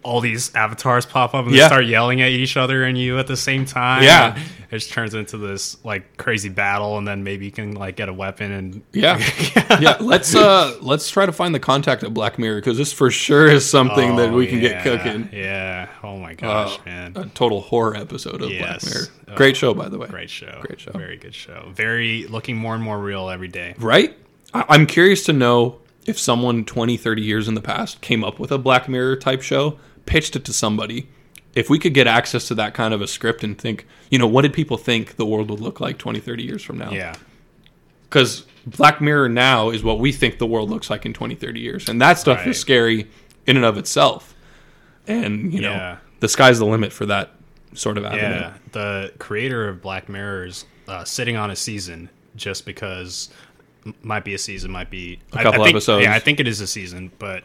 [0.03, 1.63] all these avatars pop up and Yeah.
[1.65, 4.03] they start yelling at each other and you at the same time.
[4.03, 4.39] Yeah.
[4.71, 8.09] It just turns into this like crazy battle and then maybe you can like get
[8.09, 9.19] a weapon and Yeah,
[9.81, 9.97] yeah.
[10.01, 13.47] Let's uh, let's try to find the contact of Black Mirror because this for sure
[13.49, 15.29] is something that Oh, we can yeah, get cooking.
[15.33, 15.89] Yeah.
[16.03, 17.13] Oh my Uh, gosh, man.
[17.17, 18.61] a total horror episode of Yes.
[18.83, 19.07] Black Mirror.
[19.29, 19.35] Oh.
[19.35, 20.07] Great show, by the way.
[20.07, 20.59] Great show.
[20.63, 20.93] Great show.
[20.93, 21.71] Very good show.
[21.75, 23.75] Very looking more and more real every day.
[23.79, 24.17] Right?
[24.55, 28.39] I- I'm curious to know if someone 20, 30 years in the past came up
[28.39, 29.79] with a Black Mirror type show,
[30.11, 31.07] pitched it to somebody,
[31.55, 34.27] if we could get access to that kind of a script and think, you know,
[34.27, 36.91] what did people think the world would look like 20, 30 years from now?
[36.91, 37.15] Yeah.
[38.09, 41.61] Because Black Mirror now is what we think the world looks like in 20, 30
[41.61, 41.89] years.
[41.89, 42.49] And that stuff Right.
[42.49, 43.07] is scary
[43.47, 44.35] in and of itself.
[45.07, 45.97] And, you know, Yeah.
[46.19, 47.31] the sky's the limit for that
[47.75, 48.23] sort of avenue.
[48.23, 53.31] Yeah, the creator of Black Mirror is uh, sitting on a season just because
[54.03, 56.05] might be a season, might be a couple I think, episodes.
[56.05, 57.45] Yeah, I think it is a season, but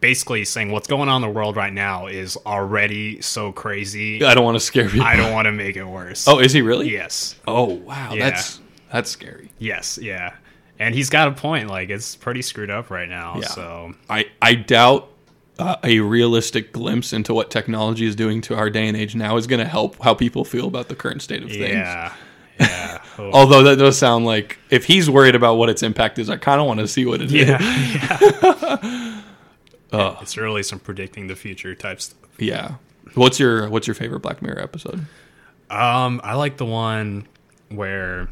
[0.00, 4.22] basically saying what's going on in the world right now is already so crazy.
[4.24, 5.06] I don't want to scare people.
[5.06, 6.26] I don't want to make it worse.
[6.28, 6.90] Oh, is he really?
[6.90, 8.12] yes, Oh, wow.
[8.12, 8.30] Yeah.
[8.30, 8.60] That's
[8.92, 9.50] that's scary.
[9.58, 10.34] yes, yeah,
[10.78, 11.68] and he's got a point.
[11.68, 13.36] Like it's pretty screwed up right now.
[13.40, 13.48] Yeah.
[13.48, 15.10] So I, I doubt
[15.58, 19.36] uh, a realistic glimpse into what technology is doing to our day and age now
[19.36, 21.62] is going to help how people feel about the current state of things.
[21.74, 22.14] yeah,
[22.60, 26.28] yeah, Oh, Although that does sound like if he's worried about what its impact is,
[26.28, 27.32] I kind of want to see what it is.
[27.48, 29.13] yeah, yeah.
[29.94, 30.18] Oh.
[30.20, 32.18] It's really some predicting the future type stuff.
[32.38, 32.74] Yeah.
[33.14, 35.06] What's your What's your favorite Black Mirror episode?
[35.70, 37.26] Um, I like the one
[37.70, 38.28] where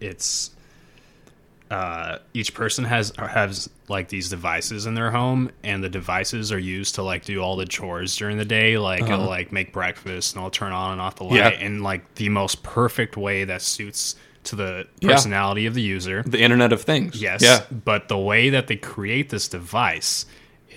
[0.00, 0.50] it's
[1.70, 6.58] uh, each person has has like these devices in their home, and the devices are
[6.58, 8.76] used to like do all the chores during the day.
[8.76, 11.50] Like it'll like make breakfast, and it'll turn on and off the light Uh-huh.
[11.60, 11.66] Yeah.
[11.66, 15.10] in like the most perfect way that suits to the Yeah.
[15.12, 16.22] personality of the user.
[16.26, 17.20] The Internet of Things.
[17.22, 17.40] Yes.
[17.42, 17.62] Yeah.
[17.70, 20.26] But the way that they create this device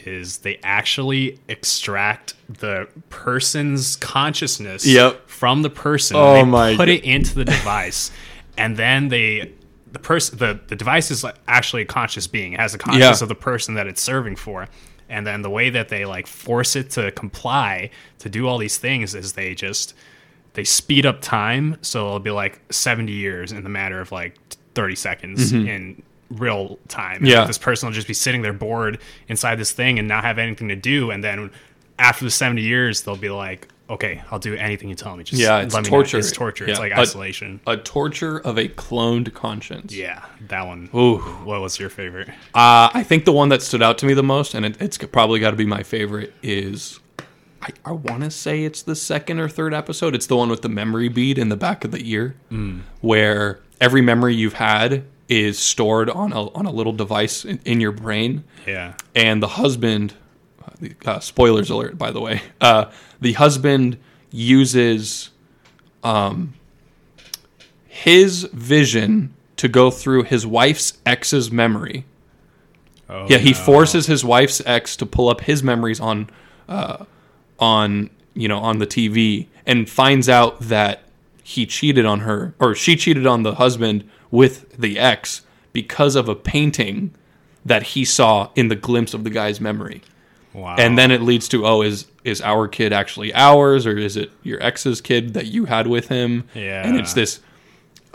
[0.05, 5.27] is they actually extract the person's consciousness Yep.
[5.29, 6.17] from the person.
[6.17, 8.11] Oh they my put g- it into the device,
[8.57, 9.53] and then they
[9.91, 12.53] the person the, the device is actually a conscious being.
[12.53, 13.23] It has a conscious Yeah.
[13.23, 14.67] of the person that it's serving for.
[15.09, 18.77] And then the way that they like force it to comply to do all these
[18.79, 19.93] things is they just
[20.53, 24.35] they speed up time so it'll be like 70 years in the matter of like
[24.75, 25.67] 30 seconds mm-hmm.
[25.67, 26.03] in
[26.33, 27.25] real time.
[27.25, 27.45] Yeah.
[27.45, 30.69] this person will just be sitting there bored inside this thing and not have anything
[30.69, 31.51] to do and then
[31.99, 35.39] after the 70 years they'll be like okay i'll do anything you tell me just
[35.41, 36.17] Yeah, it's let me torture.
[36.17, 36.19] know.
[36.19, 39.93] it's torture it's like isolation A torture of a cloned conscience.
[39.93, 41.17] yeah that one Ooh.
[41.43, 44.23] what was your favorite Uh, I think the one that stood out to me the
[44.23, 46.99] most, and it, it's probably got to be my favorite, is
[47.61, 50.15] I, I want to say it's the second or third episode.
[50.15, 52.35] It's the one with the memory bead in the back of the ear,
[53.01, 57.79] where every memory you've had is stored on a on a little device in, in
[57.79, 60.13] your brain, yeah and the husband.
[61.05, 62.41] Uh, spoilers alert, by the way.
[62.59, 63.97] Uh, the husband
[64.31, 65.29] uses
[66.03, 66.53] um,
[67.87, 72.05] his vision to go through his wife's ex's memory.
[73.09, 73.57] oh, Yeah, he no.
[73.57, 76.29] forces his wife's ex to pull up his memories on,
[76.67, 77.05] uh,
[77.59, 81.03] on you know, on the TV, and finds out that
[81.43, 86.27] he cheated on her, or she cheated on the husband with the ex because of
[86.27, 87.13] a painting
[87.63, 90.01] that he saw in the glimpse of the guy's memory.
[90.53, 94.17] wow And then it leads to, oh, is is our kid actually ours, or is
[94.17, 96.49] it your ex's kid that you had with him?
[96.55, 96.85] Yeah.
[96.85, 97.41] and it's this.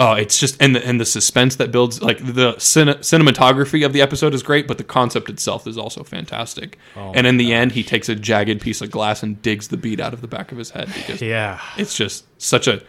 [0.01, 3.93] Oh, it's just and the, and the suspense that builds like the cine, cinematography of
[3.93, 6.79] the episode is great, but the concept itself is also fantastic.
[6.97, 9.77] Oh and in the end, he takes a jagged piece of glass and digs the
[9.77, 12.83] bead out of the back of his head because yeah it's just such a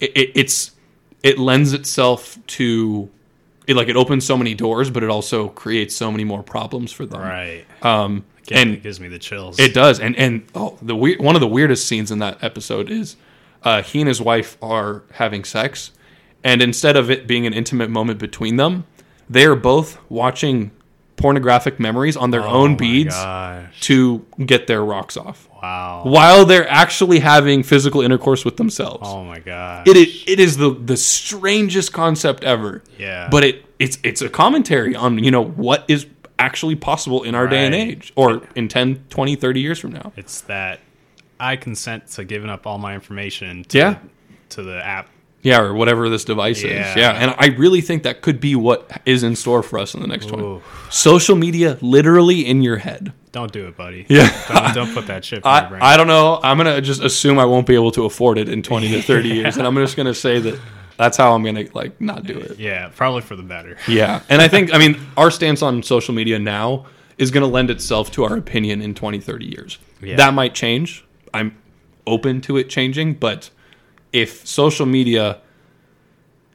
[0.00, 0.73] it, it, it's
[1.24, 3.10] it lends itself to
[3.66, 6.92] it like it opens so many doors, but it also creates so many more problems
[6.92, 7.20] for them.
[7.20, 7.64] right.
[7.82, 9.58] Um, Again, and it gives me the chills.
[9.58, 12.90] It does, and and oh, the weird, one of the weirdest scenes in that episode
[12.90, 13.16] is
[13.62, 15.92] uh, he and his wife are having sex,
[16.44, 18.84] and instead of it being an intimate moment between them,
[19.30, 20.72] they are both watching
[21.16, 23.80] pornographic memories on their Oh own beads gosh.
[23.82, 29.04] to get their rocks off, wow while they're actually having physical intercourse with themselves.
[29.08, 32.82] oh my god It is, it is the the strangest concept ever.
[32.98, 33.28] Yeah.
[33.30, 36.06] But it it's it's a commentary on, you know, what is
[36.38, 40.12] actually possible in our day and age or in 10, 20, 30 years from now.
[40.16, 40.80] It's that
[41.38, 43.98] I consent to giving up all my information to, Yeah.
[44.50, 45.08] to the app.
[45.44, 46.90] Yeah, or whatever this device Yeah.
[46.90, 46.96] is.
[46.96, 50.00] Yeah, and I really think that could be what is in store for us in
[50.00, 50.42] the next 20.
[50.42, 50.62] Ooh.
[50.90, 53.12] Social media literally in your head.
[53.30, 54.06] Don't do it, buddy.
[54.08, 54.30] Yeah.
[54.48, 55.82] Don't, don't put that shit in your I, brain.
[55.82, 56.40] I don't know.
[56.42, 59.02] I'm going to just assume I won't be able to afford it in 20 to
[59.02, 60.58] 30 years and I'm just going to say that
[60.96, 62.58] that's how I'm going to like not do it.
[62.58, 63.76] yeah, probably for the better.
[63.88, 64.22] Yeah.
[64.28, 66.86] And I think, I mean, our stance on social media now
[67.18, 69.78] is going to lend itself to our opinion in 20, 30 years.
[70.00, 70.16] Yeah.
[70.16, 71.04] That might change.
[71.34, 71.56] I'm
[72.06, 73.14] open to it changing.
[73.14, 73.50] But
[74.14, 75.40] if social media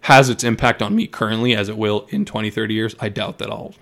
[0.01, 3.37] has its impact on me currently, as it will in 20, 30 years, I doubt
[3.39, 3.73] that I'll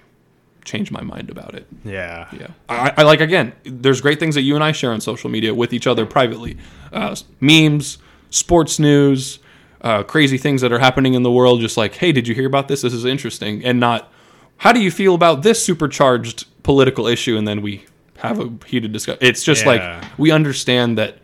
[0.66, 1.68] change my mind about it.
[1.86, 2.28] Yeah.
[2.38, 2.48] Yeah.
[2.68, 5.54] I, I like, again, there's great things that you and I share on social media
[5.54, 6.58] with each other privately
[6.92, 8.00] uh, memes,
[8.32, 9.40] sports news,
[9.82, 11.62] uh, crazy things that are happening in the world.
[11.62, 12.82] Just like, hey, did you hear about this?
[12.82, 13.64] This is interesting.
[13.64, 14.12] And not,
[14.58, 17.38] how do you feel about this supercharged political issue?
[17.38, 17.86] And then we
[18.18, 19.20] have a heated discussion.
[19.22, 19.72] It's just Yeah.
[20.02, 21.20] like we understand that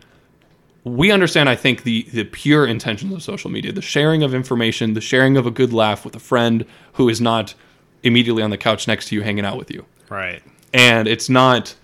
[0.84, 4.94] we understand I think the the pure intentions of social media, the sharing of information,
[4.94, 6.64] the sharing of a good laugh with a friend
[6.94, 7.54] who is not
[8.02, 9.84] immediately on the couch next to you hanging out with you.
[10.10, 10.42] Right.
[10.74, 11.74] And it's not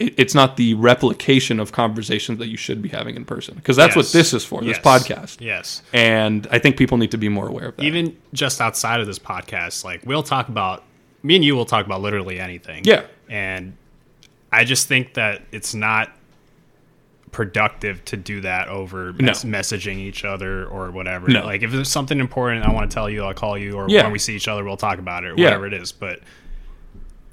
[0.00, 3.94] it's not the replication of conversations that you should be having in person because that's
[3.94, 4.84] what this is for, this Yes.
[4.84, 5.40] podcast.
[5.40, 5.82] Yes.
[5.92, 7.84] And I think people need to be more aware of that.
[7.84, 10.82] Even just outside of this podcast, like we'll talk about
[11.22, 12.82] me and you will talk about literally anything.
[12.84, 13.04] Yeah.
[13.30, 13.76] And
[14.50, 16.10] I just think that it's not
[17.32, 21.28] productive to do that over mes- messaging each other or whatever.
[21.28, 21.44] No.
[21.44, 24.02] Like if there's something important I want to tell you, I'll call you or Yeah.
[24.04, 25.46] when we see each other we'll talk about it or Yeah.
[25.46, 25.92] whatever it is.
[25.92, 26.20] But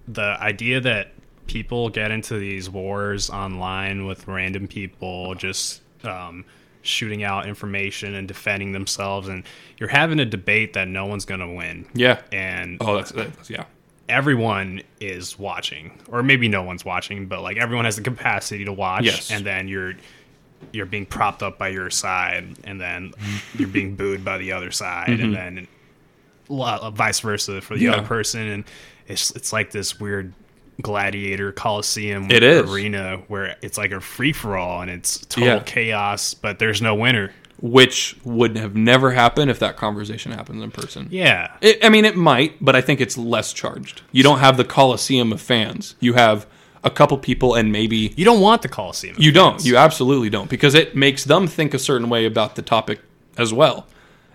[0.08, 1.12] the idea that
[1.48, 6.46] people get into these wars online with random people just um,
[6.82, 9.44] shooting out information and defending themselves and
[9.78, 12.22] you're having a debate that no one's going to win yeah.
[12.32, 13.66] and Oh, that's, that's yeah.
[14.10, 18.74] Everyone is watching or maybe no one's watching but like everyone has the capacity to
[18.74, 19.32] watch Yes.
[19.32, 19.94] and then you're
[20.74, 23.14] you're being propped up by your side and then
[23.58, 25.68] you're being booed by the other side and then
[26.50, 27.92] vice versa for the Mm-hmm.
[27.94, 27.98] Yeah.
[28.00, 28.64] other person and
[29.08, 30.34] it's it's like this weird
[30.82, 32.70] gladiator coliseum It is.
[32.72, 35.60] arena where it's like a free for all and it's total Yeah.
[35.66, 37.32] chaos but there's no winner
[37.62, 41.08] Which would have never happened if that conversation happens in person.
[41.12, 44.02] yeah It, I mean, it might, but I think it's less charged.
[44.12, 45.96] You don't have the coliseum of fans.
[46.00, 46.48] You have
[46.84, 49.64] a couple people, and maybe you don't want the coliseum you don't.
[49.66, 53.02] You absolutely don't, because it makes them think a certain way about the topic
[53.38, 53.88] as well.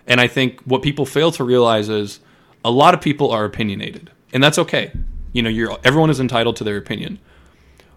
[0.07, 2.19] And I think what people fail to realize is
[2.63, 4.91] a lot of people are opinionated, and that's okay.
[5.33, 7.19] You know, you're everyone is entitled to their opinion.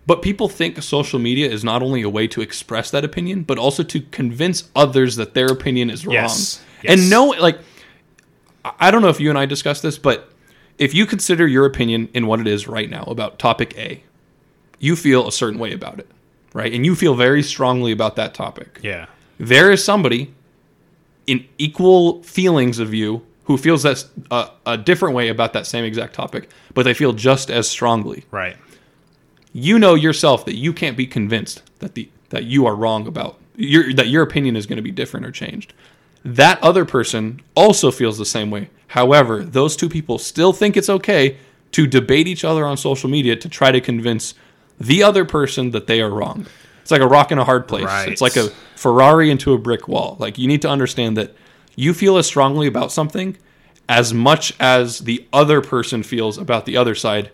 [0.09, 3.59] But people think social media is not only a way to express that opinion, but
[3.59, 6.15] also to convince others that their opinion is wrong.
[6.15, 6.65] Yes.
[6.83, 6.99] Yes.
[6.99, 7.59] And no, like,
[8.65, 10.33] I don't know if you and I discussed this, but
[10.79, 14.03] if you consider your opinion in what it is right now about topic A,
[14.79, 16.11] you feel a certain way about it,
[16.55, 16.73] right?
[16.73, 18.81] And you feel very strongly about that topic.
[18.83, 20.33] yeah There is somebody
[21.27, 25.85] in equal feelings of you who feels that's a, a different way about that same
[25.85, 28.57] exact topic, but they feel just as strongly right
[29.53, 33.39] you know yourself that you can't be convinced that the that you are wrong about
[33.57, 35.73] your that your opinion is going to be different or changed.
[36.25, 38.71] That other person also feels the same way.
[38.89, 41.37] However, those two people still think it's okay
[41.73, 44.35] to debate each other on social media to try to convince
[44.81, 46.47] the other person that they are wrong.
[46.83, 47.85] It's like a rock in a hard place.
[47.85, 48.09] Right.
[48.09, 50.17] It's like a Ferrari into a brick wall.
[50.19, 51.35] Like you need to understand that
[51.77, 53.37] you feel as strongly about something
[53.89, 57.31] as much as the other person feels about the other side,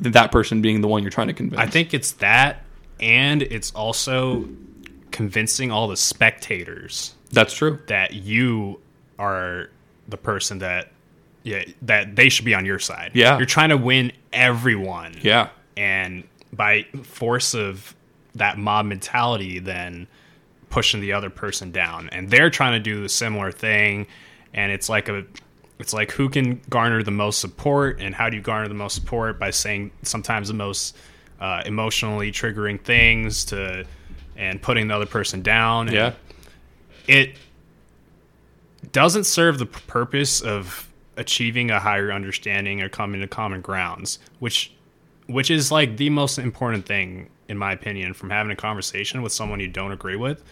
[0.00, 1.60] that person being the one you're trying to convince.
[1.60, 2.64] I think it's that,
[3.00, 4.48] and it's also
[5.10, 7.78] convincing all the spectators That's true.
[7.86, 8.80] that you
[9.18, 9.68] are
[10.08, 10.92] the person that
[11.42, 13.12] yeah that they should be on your side.
[13.14, 13.36] Yeah.
[13.38, 15.14] you're trying to win everyone.
[15.22, 15.48] Yeah.
[15.76, 17.94] and by force of
[18.34, 20.06] that mob mentality, then
[20.68, 24.06] pushing the other person down, and they're trying to do a similar thing,
[24.54, 25.24] and it's like a
[25.80, 28.94] it's like who can garner the most support and how do you garner the most
[28.94, 29.38] support?
[29.38, 30.96] By saying sometimes the most
[31.40, 33.86] uh, emotionally triggering things to
[34.36, 35.88] and putting the other person down.
[35.88, 36.12] And Yeah.
[37.08, 37.34] it
[38.92, 44.72] doesn't serve the purpose of achieving a higher understanding or coming to common grounds which
[45.26, 49.32] which is like the most important thing in my opinion from having a conversation with
[49.32, 50.42] someone you don't agree with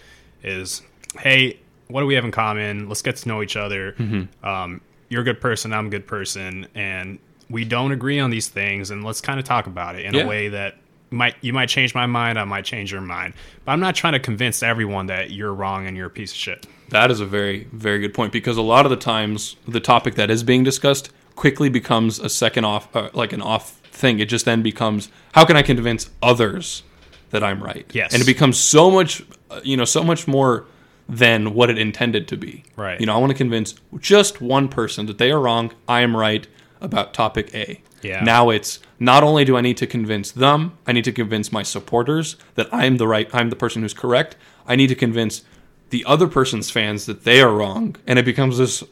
[0.43, 0.83] is
[1.20, 2.87] hey what do we have in common?
[2.87, 3.95] Let's get to know each other.
[4.43, 7.19] Um, you're a good person i'm a good person and
[7.51, 10.23] we don't agree on these things and let's kind of talk about it in Yeah.
[10.25, 10.77] a way that
[11.11, 13.33] might you might change my mind i might change your mind
[13.65, 16.37] but i'm not trying to convince everyone that you're wrong and you're a piece of
[16.37, 19.81] shit That is a very, very good point because a lot of the times the
[19.81, 24.19] topic that is being discussed quickly becomes a second off, uh, like an off thing.
[24.21, 26.83] It just then becomes how can I convince others
[27.31, 27.87] that I'm right?
[27.93, 28.13] Yes.
[28.13, 30.65] and it becomes so much, uh, you know, so much more
[31.09, 32.65] than what it intended to be.
[32.77, 33.01] Right.
[33.01, 35.73] You know, I want to convince just one person that they are wrong.
[35.89, 36.47] I am right
[36.81, 37.81] about topic A.
[38.03, 38.23] Yeah.
[38.23, 41.63] Now it's not only do I need to convince them, I need to convince my
[41.63, 44.37] supporters that I'm the right, I'm the person who's correct.
[44.67, 45.43] I need to convince
[45.91, 48.85] the other person's fans that they are wrong, and it becomes this.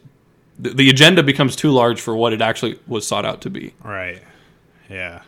[0.59, 3.73] The agenda becomes too large for what it actually was sought out to be.
[3.83, 4.23] right
[4.89, 5.21] yeah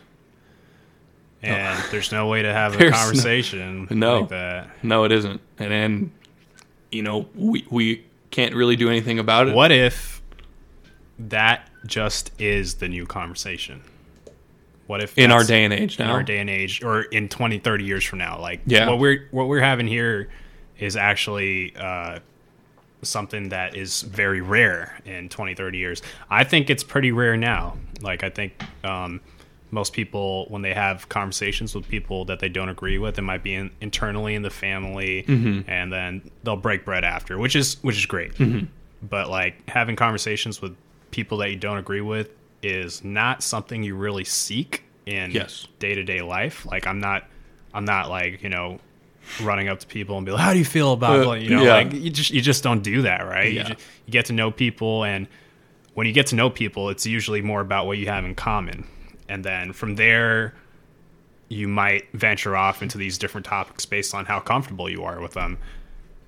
[1.44, 1.46] oh.
[1.46, 4.20] and there's no way to have a There's no- conversation no.
[4.20, 6.12] like that No, it isn't, and then,
[6.90, 9.54] you know, we we can't really do anything about it.
[9.54, 10.22] what if
[11.18, 13.82] that just is the new conversation
[14.86, 16.12] what if in our day and age in now?
[16.12, 18.88] our day and age or in 20 30 years from now like Yeah.
[18.88, 20.30] what we're what we're having here
[20.78, 22.20] is actually uh,
[23.02, 27.76] something that is very rare in 20 30 years i think it's pretty rare now
[28.00, 28.52] like i think
[28.84, 29.20] um,
[29.72, 33.42] most people when they have conversations with people that they don't agree with it might
[33.42, 35.24] be in, internally in the family
[35.68, 38.32] and then they'll break bread after which is which is great
[39.02, 40.76] but like having conversations with
[41.10, 42.30] people that you don't agree with
[42.62, 45.66] is not something you really seek in Yes.
[45.78, 47.24] day-to-day life like i'm not
[47.72, 48.78] i'm not like you know
[49.42, 51.62] running up to people and be like how do you feel about Uh, you know
[51.62, 51.74] yeah.
[51.74, 53.68] like you just you just don't do that right Yeah.
[53.68, 55.26] you, ju- you get to know people and
[55.94, 58.84] when you get to know people it's usually more about what you have in common
[59.30, 60.54] and then from there
[61.48, 65.32] you might venture off into these different topics based on how comfortable you are with
[65.32, 65.58] them.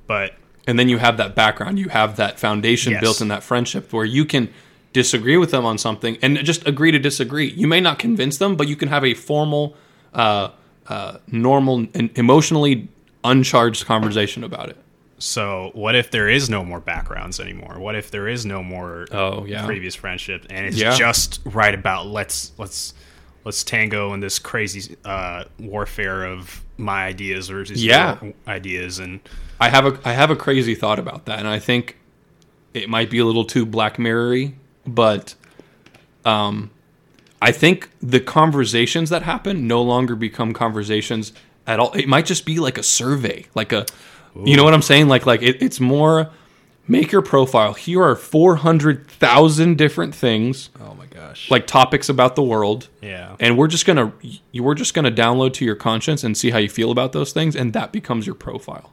[0.06, 0.34] But
[0.66, 1.78] and then you have that background.
[1.78, 3.00] You have that foundation Yes.
[3.00, 4.48] built in that friendship where you can
[4.92, 7.50] disagree with them on something and just agree to disagree.
[7.50, 9.76] You may not convince them but you can have a formal
[10.14, 10.50] uh,
[10.88, 12.88] uh, normal and emotionally
[13.24, 14.76] uncharged conversation about it
[15.22, 17.76] So what if there is no more backgrounds anymore?
[17.78, 19.64] What if there is no more Oh, yeah.
[19.64, 20.96] previous friendship and it's Yeah.
[20.96, 22.92] just right about let's let's
[23.44, 28.16] let's tango in this crazy uh, warfare of my ideas versus Yeah.
[28.20, 29.20] your ideas and
[29.60, 31.98] I have a I have a crazy thought about that, and I think
[32.74, 34.54] it might be a little too Black Mirror-y,
[34.84, 35.36] but
[36.24, 36.70] um,
[37.40, 41.32] I think the conversations that happen no longer become conversations
[41.64, 41.92] at all.
[41.92, 43.86] It might just be like a survey, like a,
[44.34, 45.08] you know what I'm saying?
[45.08, 46.30] Like like it, it's more
[46.88, 47.74] make your profile.
[47.74, 52.88] Here are four hundred thousand different things, oh my gosh like topics about the world.
[53.00, 54.12] yeah And we're just gonna
[54.50, 57.32] you we're just gonna download to your conscience and see how you feel about those
[57.32, 58.92] things, and that becomes your profile.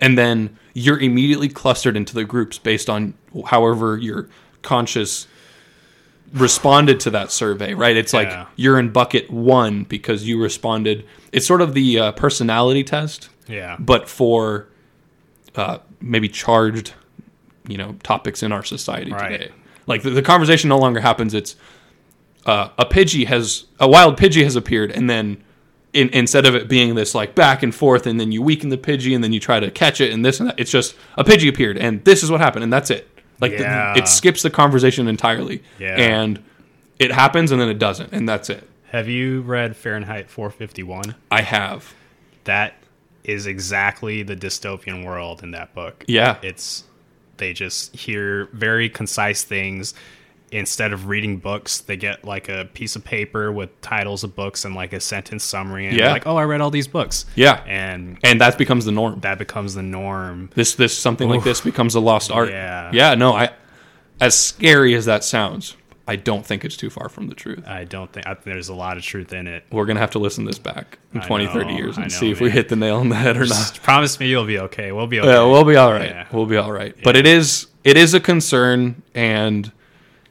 [0.00, 3.14] And then you're immediately clustered into the groups based on
[3.46, 4.28] however your
[4.62, 5.26] conscious
[6.32, 7.96] responded to that survey, right?
[7.96, 8.18] It's Yeah.
[8.20, 11.04] like you're in bucket one because you responded.
[11.30, 14.66] It's sort of the uh, personality test, yeah but for
[15.56, 16.92] uh, maybe charged,
[17.68, 19.30] you know, topics in our society Right.
[19.38, 19.50] today.
[19.86, 21.34] Like the, the conversation no longer happens.
[21.34, 21.56] It's
[22.46, 25.42] uh, a Pidgey has a wild Pidgey has appeared, and then
[25.92, 28.78] in, instead of it being this like back and forth, and then you weaken the
[28.78, 31.24] Pidgey, and then you try to catch it, and this and that, it's just a
[31.24, 33.08] Pidgey appeared, and this is what happened, and that's it.
[33.40, 35.96] Like the- it skips the conversation entirely, Yeah.
[35.96, 36.42] and
[36.98, 38.68] it happens, and then it doesn't, and that's it.
[38.90, 41.92] have you read Fahrenheit 451 I have,
[42.44, 42.74] that
[43.24, 46.84] is exactly the dystopian world in that book yeah, it's
[47.36, 49.94] they just hear very concise things
[50.50, 54.66] instead of reading books they get like a piece of paper with titles of books
[54.66, 56.12] and like a sentence summary and Yeah.
[56.12, 59.18] like oh i read all these books yeah, and and that becomes the norm.
[59.20, 62.50] that becomes the norm this this something like this becomes a lost art.
[62.50, 62.90] Yeah.
[62.92, 63.50] Yeah, no, I
[64.20, 65.74] as scary as that sounds,
[66.06, 67.62] I don't think it's too far from the truth.
[67.66, 70.10] i don't think I there's a lot of truth in it We're going to have
[70.12, 72.50] to listen this back in I 20, know, 30 years and know, see if we
[72.50, 73.78] hit the nail on the head or not.
[73.82, 76.10] Promise me you'll be okay we'll be okay Yeah, we'll be all right.
[76.10, 76.26] Yeah.
[76.32, 76.94] We'll be all right.
[77.04, 79.70] But it is it is a concern and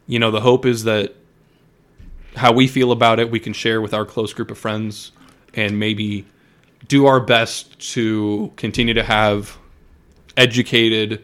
[0.08, 1.16] you know, the hope is that
[2.36, 5.12] how we feel about it we can share with our close group of friends
[5.54, 6.26] and maybe
[6.88, 9.58] do our best to continue to have
[10.38, 11.24] educated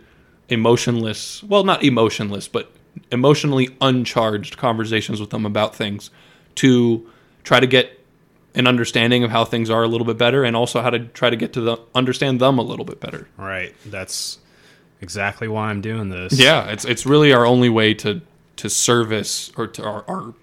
[0.50, 2.72] emotionless well not emotionless but
[3.12, 6.10] emotionally uncharged conversations with them about things
[6.56, 7.10] to
[7.43, 7.98] try to get
[8.56, 11.30] an understanding of how things are a little bit better and also how to try
[11.30, 13.28] to get to the understand them a little bit better.
[13.38, 13.74] Right.
[13.86, 14.39] That's
[15.00, 16.39] exactly why i'm doing this.
[16.39, 18.22] Yeah it's it's really our only way to
[18.58, 20.34] to service or to our our,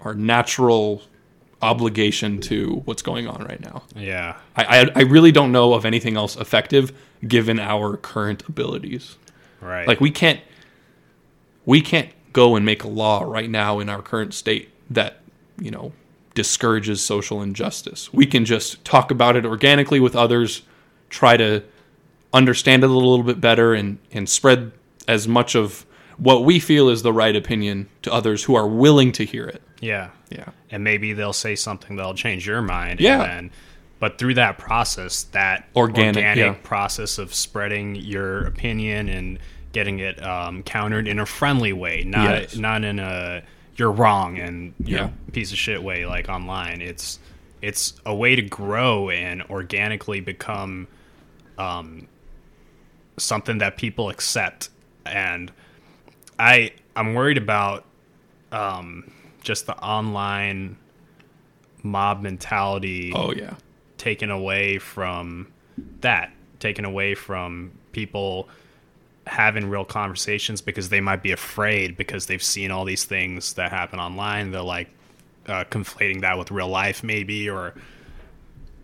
[0.00, 1.02] our natural
[1.60, 3.82] obligation to what's going on right now.
[3.94, 4.36] Yeah.
[4.56, 6.92] I, I i really don't know of anything else effective
[7.26, 9.16] given our current abilities.
[9.60, 9.86] Right.
[9.86, 10.40] Like we can't
[11.66, 15.20] we can't go and make a law right now in our current state that
[15.60, 15.92] you know
[16.34, 20.62] discourages social injustice we can just talk about it organically with others
[21.10, 21.62] try to
[22.32, 24.72] understand it a little bit better and and spread
[25.08, 25.84] as much of
[26.18, 29.62] what we feel is the right opinion to others who are willing to hear it
[29.80, 33.00] yeah yeah and maybe they'll say something that'll change your mind.
[33.00, 33.22] Yeah.
[33.22, 33.50] And then,
[33.98, 36.54] but through that process, that Organic, organic, yeah.
[36.62, 39.38] process of spreading your opinion and
[39.76, 42.56] getting it um, countered in a friendly way, not Yes.
[42.56, 43.42] not in a
[43.76, 45.10] you're wrong and you're Yeah.
[45.32, 46.80] piece of shit way like online.
[46.80, 47.18] It's
[47.60, 50.88] it's a way to grow and organically become
[51.58, 52.08] um,
[53.18, 54.70] something that people accept.
[55.04, 55.52] And
[56.38, 57.84] I I'm worried about
[58.52, 59.10] um,
[59.42, 60.76] just the online
[61.82, 63.54] mob mentality oh yeah
[63.98, 65.48] taken away from
[66.00, 68.48] that, taken away from people
[69.26, 73.70] having real conversations because they might be afraid because they've seen all these things that
[73.70, 74.50] happen online.
[74.50, 74.88] They're like
[75.46, 77.74] uh, conflating that with real life, maybe, or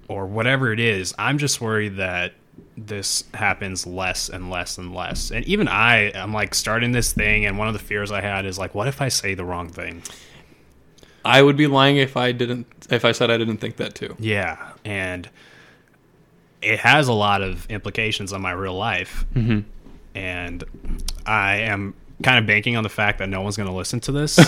[0.09, 1.15] or whatever it is.
[1.19, 2.35] I'm just worried that
[2.77, 5.31] this happens less and less and less.
[5.31, 8.45] And even I, I'm like starting this thing, and one of the fears I had
[8.45, 10.03] is like, what if I say the wrong thing?
[11.25, 14.17] I would be lying if I didn't if I said I didn't think that too.
[14.19, 15.29] Yeah, and
[16.61, 19.61] it has a lot of implications on my real life, mm-hmm.
[20.15, 20.63] And
[21.27, 24.13] I am kind of banking on the fact that no one's going to listen to
[24.13, 24.37] this.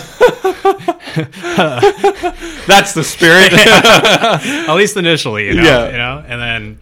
[2.66, 3.52] That's the spirit.
[4.68, 5.86] At least initially, you know, Yeah.
[5.90, 6.78] you know, and then,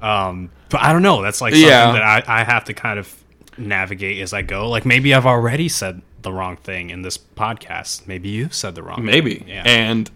[0.00, 1.22] um, but I don't know.
[1.22, 1.92] That's like something Yeah.
[1.92, 3.12] that I, I have to kind of
[3.58, 4.68] navigate as I go.
[4.68, 8.06] Like maybe I've already said the wrong thing in this podcast.
[8.06, 9.04] Maybe you've said the wrong.
[9.04, 9.36] Maybe.
[9.36, 9.48] thing.
[9.48, 9.62] Yeah.
[9.66, 10.10] And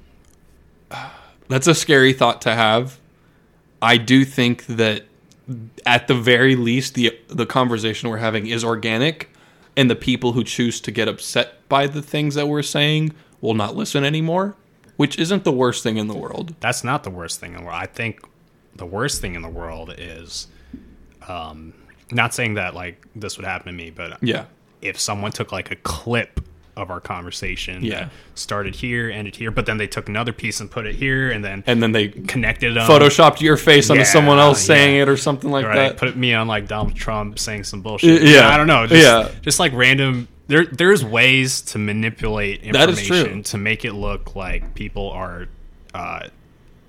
[0.91, 1.11] uh,
[1.49, 2.99] that's a scary thought to have.
[3.83, 5.05] I do think that
[5.85, 9.31] at the very least the the conversation we're having is organic
[9.77, 13.55] and the people who choose to get upset by the things that we're saying will
[13.55, 14.57] not listen anymore,
[14.97, 16.55] which isn't the worst thing in the world.
[16.61, 17.79] that's not the worst thing in the world.
[17.81, 18.21] I think
[18.75, 20.49] the worst thing in the world is,
[21.29, 21.73] um,
[22.11, 24.47] not saying that like this would happen to me, but Yeah.
[24.83, 26.41] if someone took like a clip
[26.77, 28.09] of our conversation Yeah.
[28.35, 31.43] started here, ended here, but then they took another piece and put it here, and
[31.45, 32.87] then And then they connected them.
[32.89, 35.75] photoshopped your face onto yeah, someone else saying it or something like right?
[35.77, 35.97] that.
[35.97, 38.23] Put me on like Donald Trump saying some bullshit.
[38.23, 38.49] Yeah.
[38.49, 38.87] I don't know.
[38.87, 39.29] Just, Yeah.
[39.43, 40.29] just like random.
[40.49, 45.49] There, there's ways to manipulate information to make it look like people are
[45.95, 46.29] uh,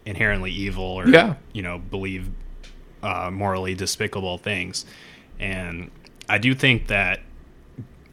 [0.06, 1.36] inherently evil or Yeah.
[1.54, 2.30] you know believe
[3.02, 4.86] uh, morally despicable things.
[5.40, 5.92] And
[6.28, 7.22] I do think that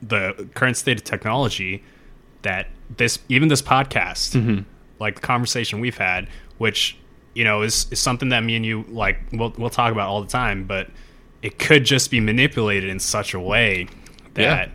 [0.07, 1.83] the current state of technology
[2.43, 4.63] that this even this podcast Mm-hmm.
[5.01, 6.29] like the conversation we've had
[6.59, 6.97] which
[7.35, 10.21] you know is, is something that me and you like we'll, we'll talk about all
[10.23, 10.89] the time but
[11.43, 13.87] it could just be manipulated in such a way
[14.35, 14.71] that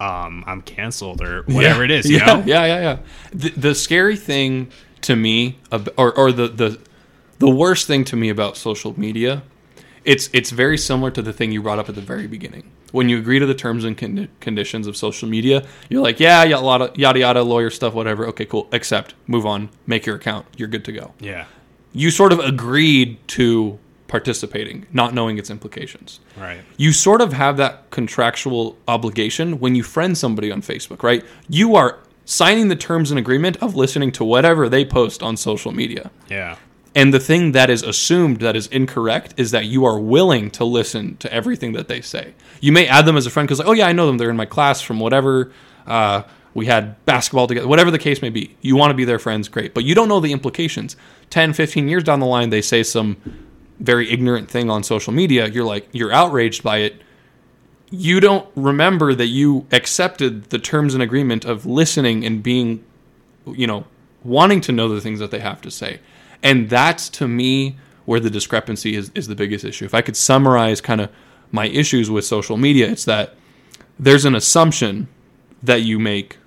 [0.00, 1.84] um, i'm canceled or whatever Yeah.
[1.84, 2.98] it is you yeah, know Yeah, yeah, yeah.
[3.32, 4.70] The, the scary thing
[5.02, 5.58] to me,
[5.96, 6.78] or or the the
[7.40, 9.42] the worst thing to me about social media,
[10.04, 12.70] it's it's very similar to the thing you brought up at the very beginning.
[12.92, 16.44] When you agree to the terms and con- conditions of social media, you're like, yeah,
[16.44, 18.26] yeah, a lot of yada yada lawyer stuff, whatever.
[18.28, 18.68] Okay, cool.
[18.72, 20.46] Accept, move on, make your account.
[20.56, 21.12] You're good to go.
[21.18, 21.46] yeah
[21.92, 23.78] You sort of agreed to
[24.08, 29.82] participating, not knowing its implications right you sort of have that contractual obligation when you
[29.82, 31.24] friend somebody on Facebook, right?
[31.48, 35.72] You are signing the terms and agreement of listening to whatever they post on social
[35.72, 36.10] media.
[36.28, 36.56] yeah
[36.94, 40.64] And the thing that is assumed that is incorrect is that you are willing to
[40.64, 42.34] listen to everything that they say.
[42.60, 44.18] You may add them as a friend because, like, oh, yeah, I know them.
[44.18, 45.52] They're in my class from whatever.
[45.86, 46.22] Uh,
[46.54, 48.56] we had basketball together, whatever the case may be.
[48.60, 49.72] You want to be their friends, great.
[49.72, 50.96] But you don't know the implications.
[51.30, 53.16] 10, 15 years down the line, they say some
[53.80, 55.48] very ignorant thing on social media.
[55.48, 57.00] You're like, you're outraged by it.
[57.90, 62.84] You don't remember that you accepted the terms and agreement of listening and being
[63.46, 63.84] you know,
[64.24, 66.00] wanting to know the things that they have to say.
[66.42, 69.84] And that's to me where the discrepancy is, is the biggest issue.
[69.84, 71.10] If I could summarize kind of
[71.50, 73.34] my issues with social media, it's that
[73.98, 75.08] there's an assumption
[75.62, 76.38] that you make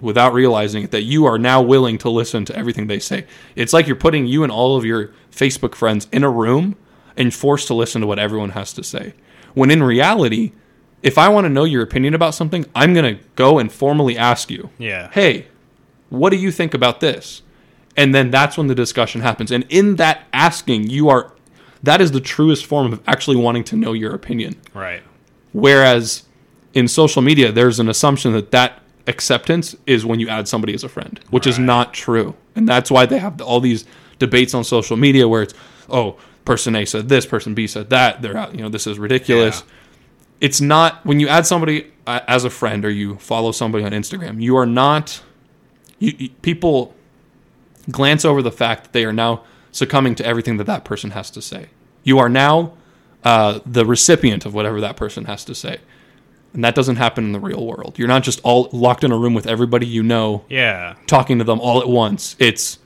[0.00, 3.26] without realizing it that you are now willing to listen to everything they say.
[3.54, 6.76] It's like you're putting you and all of your Facebook friends in a room
[7.16, 9.14] and forced to listen to what everyone has to say.
[9.54, 10.52] When in reality,
[11.02, 14.16] if I want to know your opinion about something, I'm going to go and formally
[14.16, 15.46] ask you yeah hey,
[16.08, 17.42] what do you think about this?
[18.00, 19.50] And then that's when the discussion happens.
[19.50, 21.32] And in that asking, you are
[21.82, 24.54] that is the truest form of actually wanting to know your opinion.
[24.74, 25.02] right
[25.52, 26.24] Whereas
[26.74, 30.84] in social media, there's an assumption that that acceptance is when you add somebody as
[30.84, 32.34] a friend, which is not true.
[32.54, 33.84] And that's why they have all these
[34.18, 35.54] debates on social media where it's,
[35.88, 38.22] oh, person A said this, person B said that.
[38.22, 39.60] They're out, you know, this is ridiculous.
[39.66, 39.74] Yeah.
[40.46, 43.92] It's not when you add somebody uh, as a friend or you follow somebody on
[43.92, 45.22] Instagram, you are not.
[45.98, 46.94] You, you- people
[47.90, 51.30] glance over the fact that they are now succumbing to everything that that person has
[51.30, 51.68] to say.
[52.02, 52.72] You are now
[53.24, 55.78] uh, the recipient of whatever that person has to say.
[56.52, 57.96] And that doesn't happen in the real world.
[57.98, 61.44] You're not just all locked in a room with everybody you know, yeah talking to
[61.44, 62.34] them all at once.
[62.40, 62.78] It's,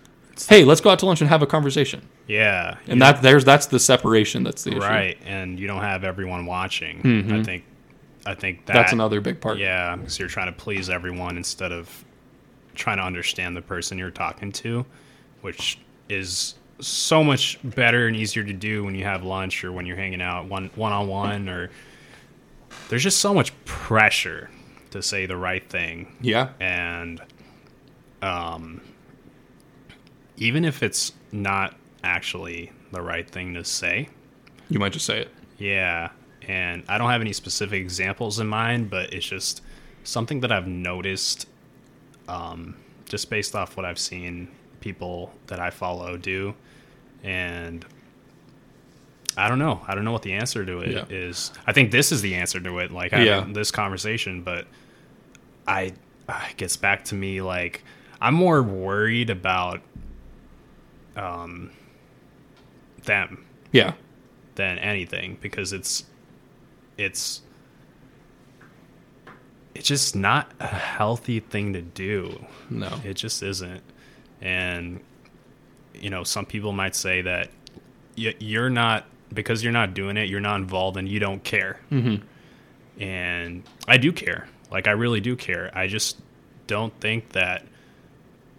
[0.49, 2.07] hey, let's go out to lunch and have a conversation.
[2.27, 4.81] yeah And that there's that's the separation that's the issue.
[4.81, 7.65] right and you don't have everyone watching i think
[8.27, 8.79] i think that Mm-hmm.
[8.83, 9.59] That's another big part.
[9.59, 12.05] yeah because you're trying to please everyone instead of
[12.75, 14.85] trying to understand the person you're talking to
[15.43, 19.87] which is so much better and easier to do when you have lunch or when
[19.87, 21.71] you're hanging out one one on one or
[22.89, 24.51] there's just so much pressure
[24.91, 26.51] to say the right thing Yeah.
[26.61, 27.21] and
[28.23, 28.81] um
[30.37, 34.09] even if it's not actually the right thing to say
[34.69, 35.31] You might just say it.
[35.59, 36.11] yeah,
[36.49, 39.63] and I don't have any specific examples in mind, but it's just
[40.03, 41.47] something that I've noticed,
[42.29, 44.49] um, just based off what I've seen
[44.81, 46.55] people that I follow do,
[47.23, 47.85] and
[49.37, 49.81] I don't know.
[49.87, 51.51] I don't know what the answer to it is.
[51.55, 51.63] Yeah.
[51.67, 52.91] I think this is the answer to it.
[52.93, 53.45] Like Yeah.
[53.49, 54.67] this conversation, but
[55.67, 55.93] I
[56.29, 57.83] it gets back to me like
[58.21, 59.81] I'm more worried about
[61.17, 61.71] um
[63.05, 63.95] them Yeah.
[64.55, 66.05] than anything because it's
[66.97, 67.43] it's
[69.75, 72.45] it's just not a healthy thing to do.
[72.71, 73.01] No.
[73.05, 73.83] It just isn't.
[74.41, 75.01] And
[75.95, 77.51] you know, some people might say that
[78.17, 81.81] you're not because you're not doing it, you're not involved and you don't care.
[81.91, 83.03] Mm-hmm.
[83.03, 84.47] And I do care.
[84.71, 85.71] Like I really do care.
[85.75, 86.19] I just
[86.67, 87.65] don't think that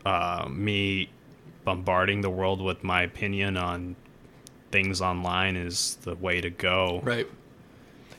[0.06, 1.10] uh, me
[1.64, 3.96] bombarding the world with my opinion on
[4.72, 7.02] things online is the way to go.
[7.04, 7.28] Right.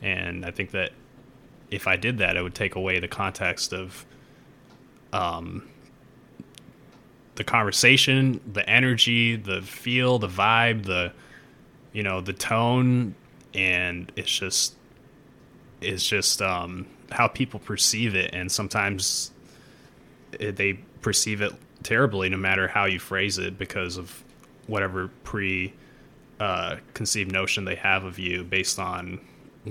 [0.01, 0.91] And I think that
[1.71, 4.05] if I did that, it would take away the context of
[5.13, 5.67] um,
[7.35, 11.13] the conversation, the energy, the feel, the vibe, the
[11.93, 13.15] you know, the tone,
[13.53, 14.75] and it's just
[15.81, 19.31] it's just um, how people perceive it, and sometimes
[20.39, 21.53] they perceive it
[21.83, 24.23] terribly, no matter how you phrase it, because of
[24.67, 25.73] whatever pre
[26.39, 29.19] uh, conceived notion they have of you based on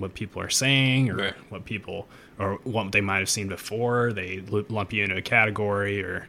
[0.00, 1.34] what people are saying or Right.
[1.48, 4.12] what people or what they might have seen before.
[4.12, 6.28] They lump you into a category, or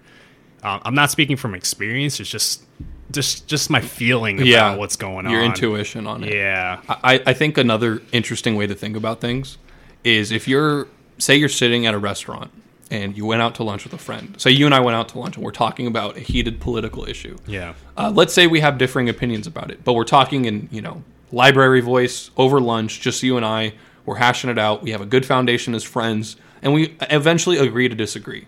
[0.63, 2.19] um, I'm not speaking from experience.
[2.19, 2.63] It's just
[3.11, 4.75] just just my feeling about Yeah.
[4.75, 5.31] what's going Your on.
[5.33, 6.33] Your intuition on it.
[6.33, 9.57] Yeah, I, I think another interesting way to think about things
[10.03, 10.87] is if you're
[11.17, 12.51] say you're sitting at a restaurant
[12.91, 14.35] and you went out to lunch with a friend.
[14.37, 17.03] Say you and I went out to lunch and we're talking about a heated political
[17.09, 17.35] issue.
[17.45, 20.81] yeah, Uh, let's say we have differing opinions about it, but we're talking in you
[20.81, 23.73] know library voice over lunch, just you and I.
[24.05, 24.83] We're hashing it out.
[24.83, 28.47] We have a good foundation as friends, and we eventually agree to disagree.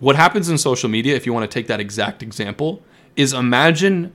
[0.00, 2.82] What happens in social media, if you want to take that exact example,
[3.16, 4.12] is imagine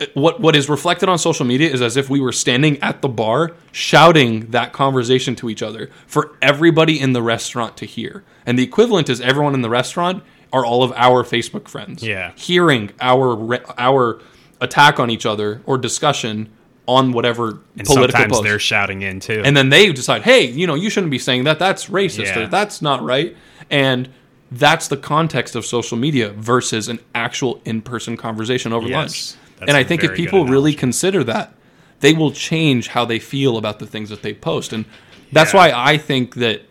[0.00, 3.00] uh, what what is reflected on social media is as if we were standing at
[3.02, 8.24] the bar shouting that conversation to each other for everybody in the restaurant to hear.
[8.44, 12.02] And the equivalent is everyone in the restaurant are all of our Facebook friends.
[12.02, 12.32] Yeah.
[12.34, 14.20] Hearing our our
[14.60, 16.48] attack on each other or discussion
[16.86, 18.42] on whatever and political sometimes post.
[18.44, 19.42] they're shouting in too.
[19.44, 21.58] And then they decide, hey, you know, you shouldn't be saying that.
[21.58, 22.40] That's racist Yeah.
[22.40, 23.36] or that's not right.
[23.70, 24.08] And
[24.50, 29.36] that's the context of social media versus an actual in person conversation over Yes.
[29.58, 29.68] lunch.
[29.68, 31.52] And I think if people really consider that,
[32.00, 34.72] they will change how they feel about the things that they post.
[34.72, 34.86] And
[35.32, 35.58] that's Yeah.
[35.58, 36.62] why I think that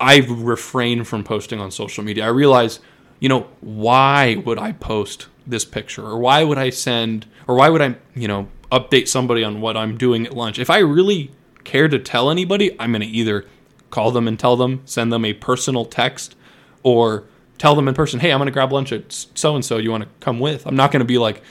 [0.00, 2.24] I've refrained from posting on social media.
[2.24, 2.80] I realize,
[3.20, 7.68] you know, why would I post this picture or why would I send or why
[7.68, 10.58] would I, you know, update somebody on what I'm doing at lunch?
[10.58, 11.30] If I really
[11.64, 13.46] care to tell anybody, I'm going to either
[13.90, 16.36] call them and tell them, send them a personal text
[16.82, 17.24] or
[17.58, 19.76] tell them in person, "Hey, I'm going to grab lunch at so and so.
[19.76, 21.42] You want to come with?" I'm not going to be like,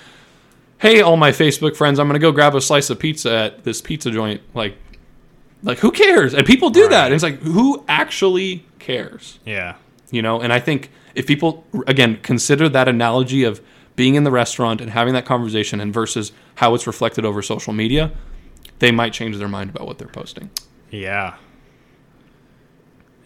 [0.79, 3.63] "Hey, all my Facebook friends, I'm going to go grab a slice of pizza at
[3.63, 4.75] this pizza joint." Like
[5.63, 6.33] like who cares?
[6.33, 7.05] And people do that.
[7.05, 9.39] And it's like who actually cares?
[9.45, 9.75] yeah,
[10.09, 13.61] You know, and I think if people again consider that analogy of
[13.99, 17.73] being in the restaurant and having that conversation and versus how it's reflected over social
[17.73, 18.09] media,
[18.79, 20.49] they might change their mind about what they're posting.
[20.89, 21.35] yeah,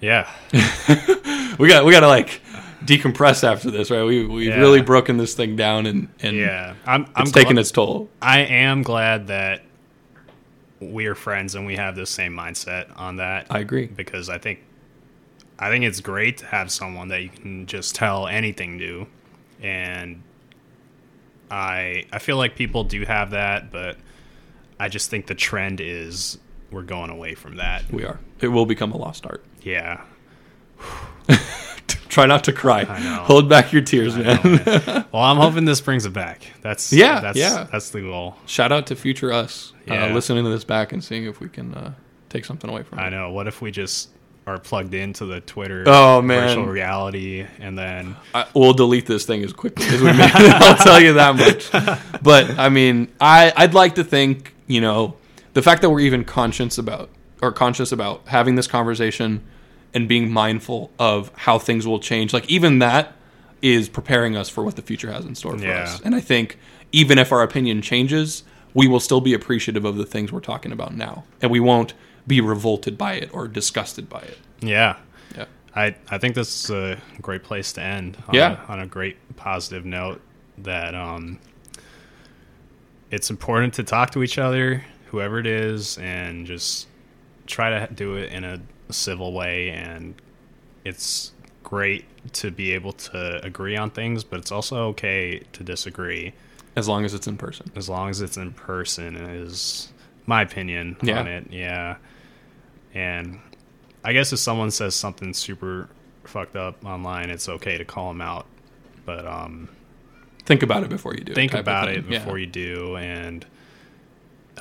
[0.02, 0.28] yeah.
[1.60, 2.42] We got we got to like
[2.84, 4.04] decompress after this, right?
[4.04, 4.58] We we've Yeah.
[4.60, 7.06] really broken this thing down and and Yeah, I'm.
[7.16, 8.10] I'm it's gl- its toll.
[8.20, 9.62] I am glad that
[10.80, 13.46] we are friends and we have the same mindset on that.
[13.52, 13.86] I agree.
[13.86, 14.62] because I think
[15.60, 19.06] I think it's great to have someone that you can just tell anything to,
[19.62, 20.24] and
[21.54, 23.98] I I feel like people do have that, but
[24.80, 26.38] I just think the trend is
[26.72, 27.84] we're going away from that.
[27.92, 28.20] We are.
[28.42, 29.44] It will become a lost art.
[29.62, 30.02] Yeah,
[32.10, 32.82] Try not to cry.
[32.82, 33.00] I.
[33.26, 34.40] Hold back your tears, man.
[34.44, 35.06] know, man.
[35.12, 36.46] well, I'm hoping this brings it back.
[36.62, 37.68] That's Yeah, that's, yeah.
[37.72, 38.36] that's the goal.
[38.46, 40.06] Shout out to future us Yeah.
[40.06, 41.94] uh, listening to this back and seeing if we can uh,
[42.30, 43.02] take something away from it.
[43.04, 43.32] I know.
[43.32, 44.10] What if we just
[44.46, 46.48] are plugged into the Twitter Oh, man.
[46.50, 50.18] virtual reality and then I, we'll delete this thing as quickly as we it.
[50.62, 51.72] I'll tell you that much.
[52.22, 55.16] But I mean, I I'd like to think you know
[55.54, 57.10] the fact that we're even conscious about
[57.42, 59.42] or conscious about having this conversation
[59.94, 62.34] and being mindful of how things will change.
[62.34, 63.14] Like even that
[63.62, 65.84] is preparing us for what the future has in store for Yeah.
[65.84, 66.02] us.
[66.02, 66.58] And I think
[66.92, 68.44] even if our opinion changes,
[68.74, 71.94] we will still be appreciative of the things we're talking about now, and we won't
[72.28, 74.38] be revolted by it or disgusted by it.
[74.62, 74.98] yeah.
[75.36, 75.46] Yeah.
[75.76, 78.18] I, I think this is a great place to end.
[78.28, 78.64] On Yeah.
[78.68, 80.22] A, on a great positive note
[80.60, 81.40] that um,
[83.12, 86.88] it's important to talk to each other, whoever it is, and just
[87.48, 88.60] try to do it in a
[88.92, 89.70] civil way.
[89.70, 90.16] And
[90.86, 91.32] it's
[91.64, 96.34] great to be able to agree on things, but it's also okay to disagree
[96.76, 97.72] As long as it's in person.
[97.76, 99.92] as long as it's in person is
[100.26, 101.20] my opinion Yeah.
[101.20, 101.98] on it yeah
[102.94, 103.40] and
[104.04, 105.90] i guess if someone says something super
[106.26, 108.46] fucked up online, it's okay to call them out.
[109.06, 109.70] But um,
[110.46, 111.60] Think about it before you do think it.
[111.60, 112.46] about it before yeah.
[112.46, 113.46] you do, and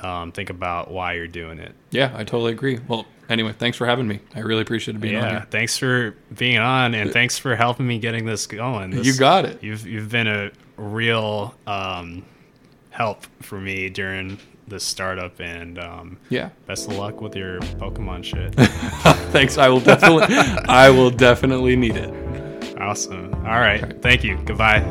[0.01, 1.73] um, think about why you're doing it.
[1.91, 2.79] Yeah, I totally agree.
[2.87, 4.19] Well, anyway, thanks for having me.
[4.33, 7.85] I really appreciate it being on yeah, thanks for being on, and thanks for helping
[7.85, 8.91] me getting this going.
[8.91, 9.61] This- You got it.
[9.61, 12.25] You've you've been a real um,
[12.89, 16.49] help for me during this startup, and um, Yeah.
[16.67, 18.53] best of luck with your Pokemon shit.
[19.31, 19.57] Thanks.
[19.57, 20.35] I will definitely
[20.67, 22.77] I will definitely need it.
[22.79, 23.33] awesome.
[23.35, 24.01] All right.
[24.01, 24.37] Thank you.
[24.45, 24.81] Goodbye.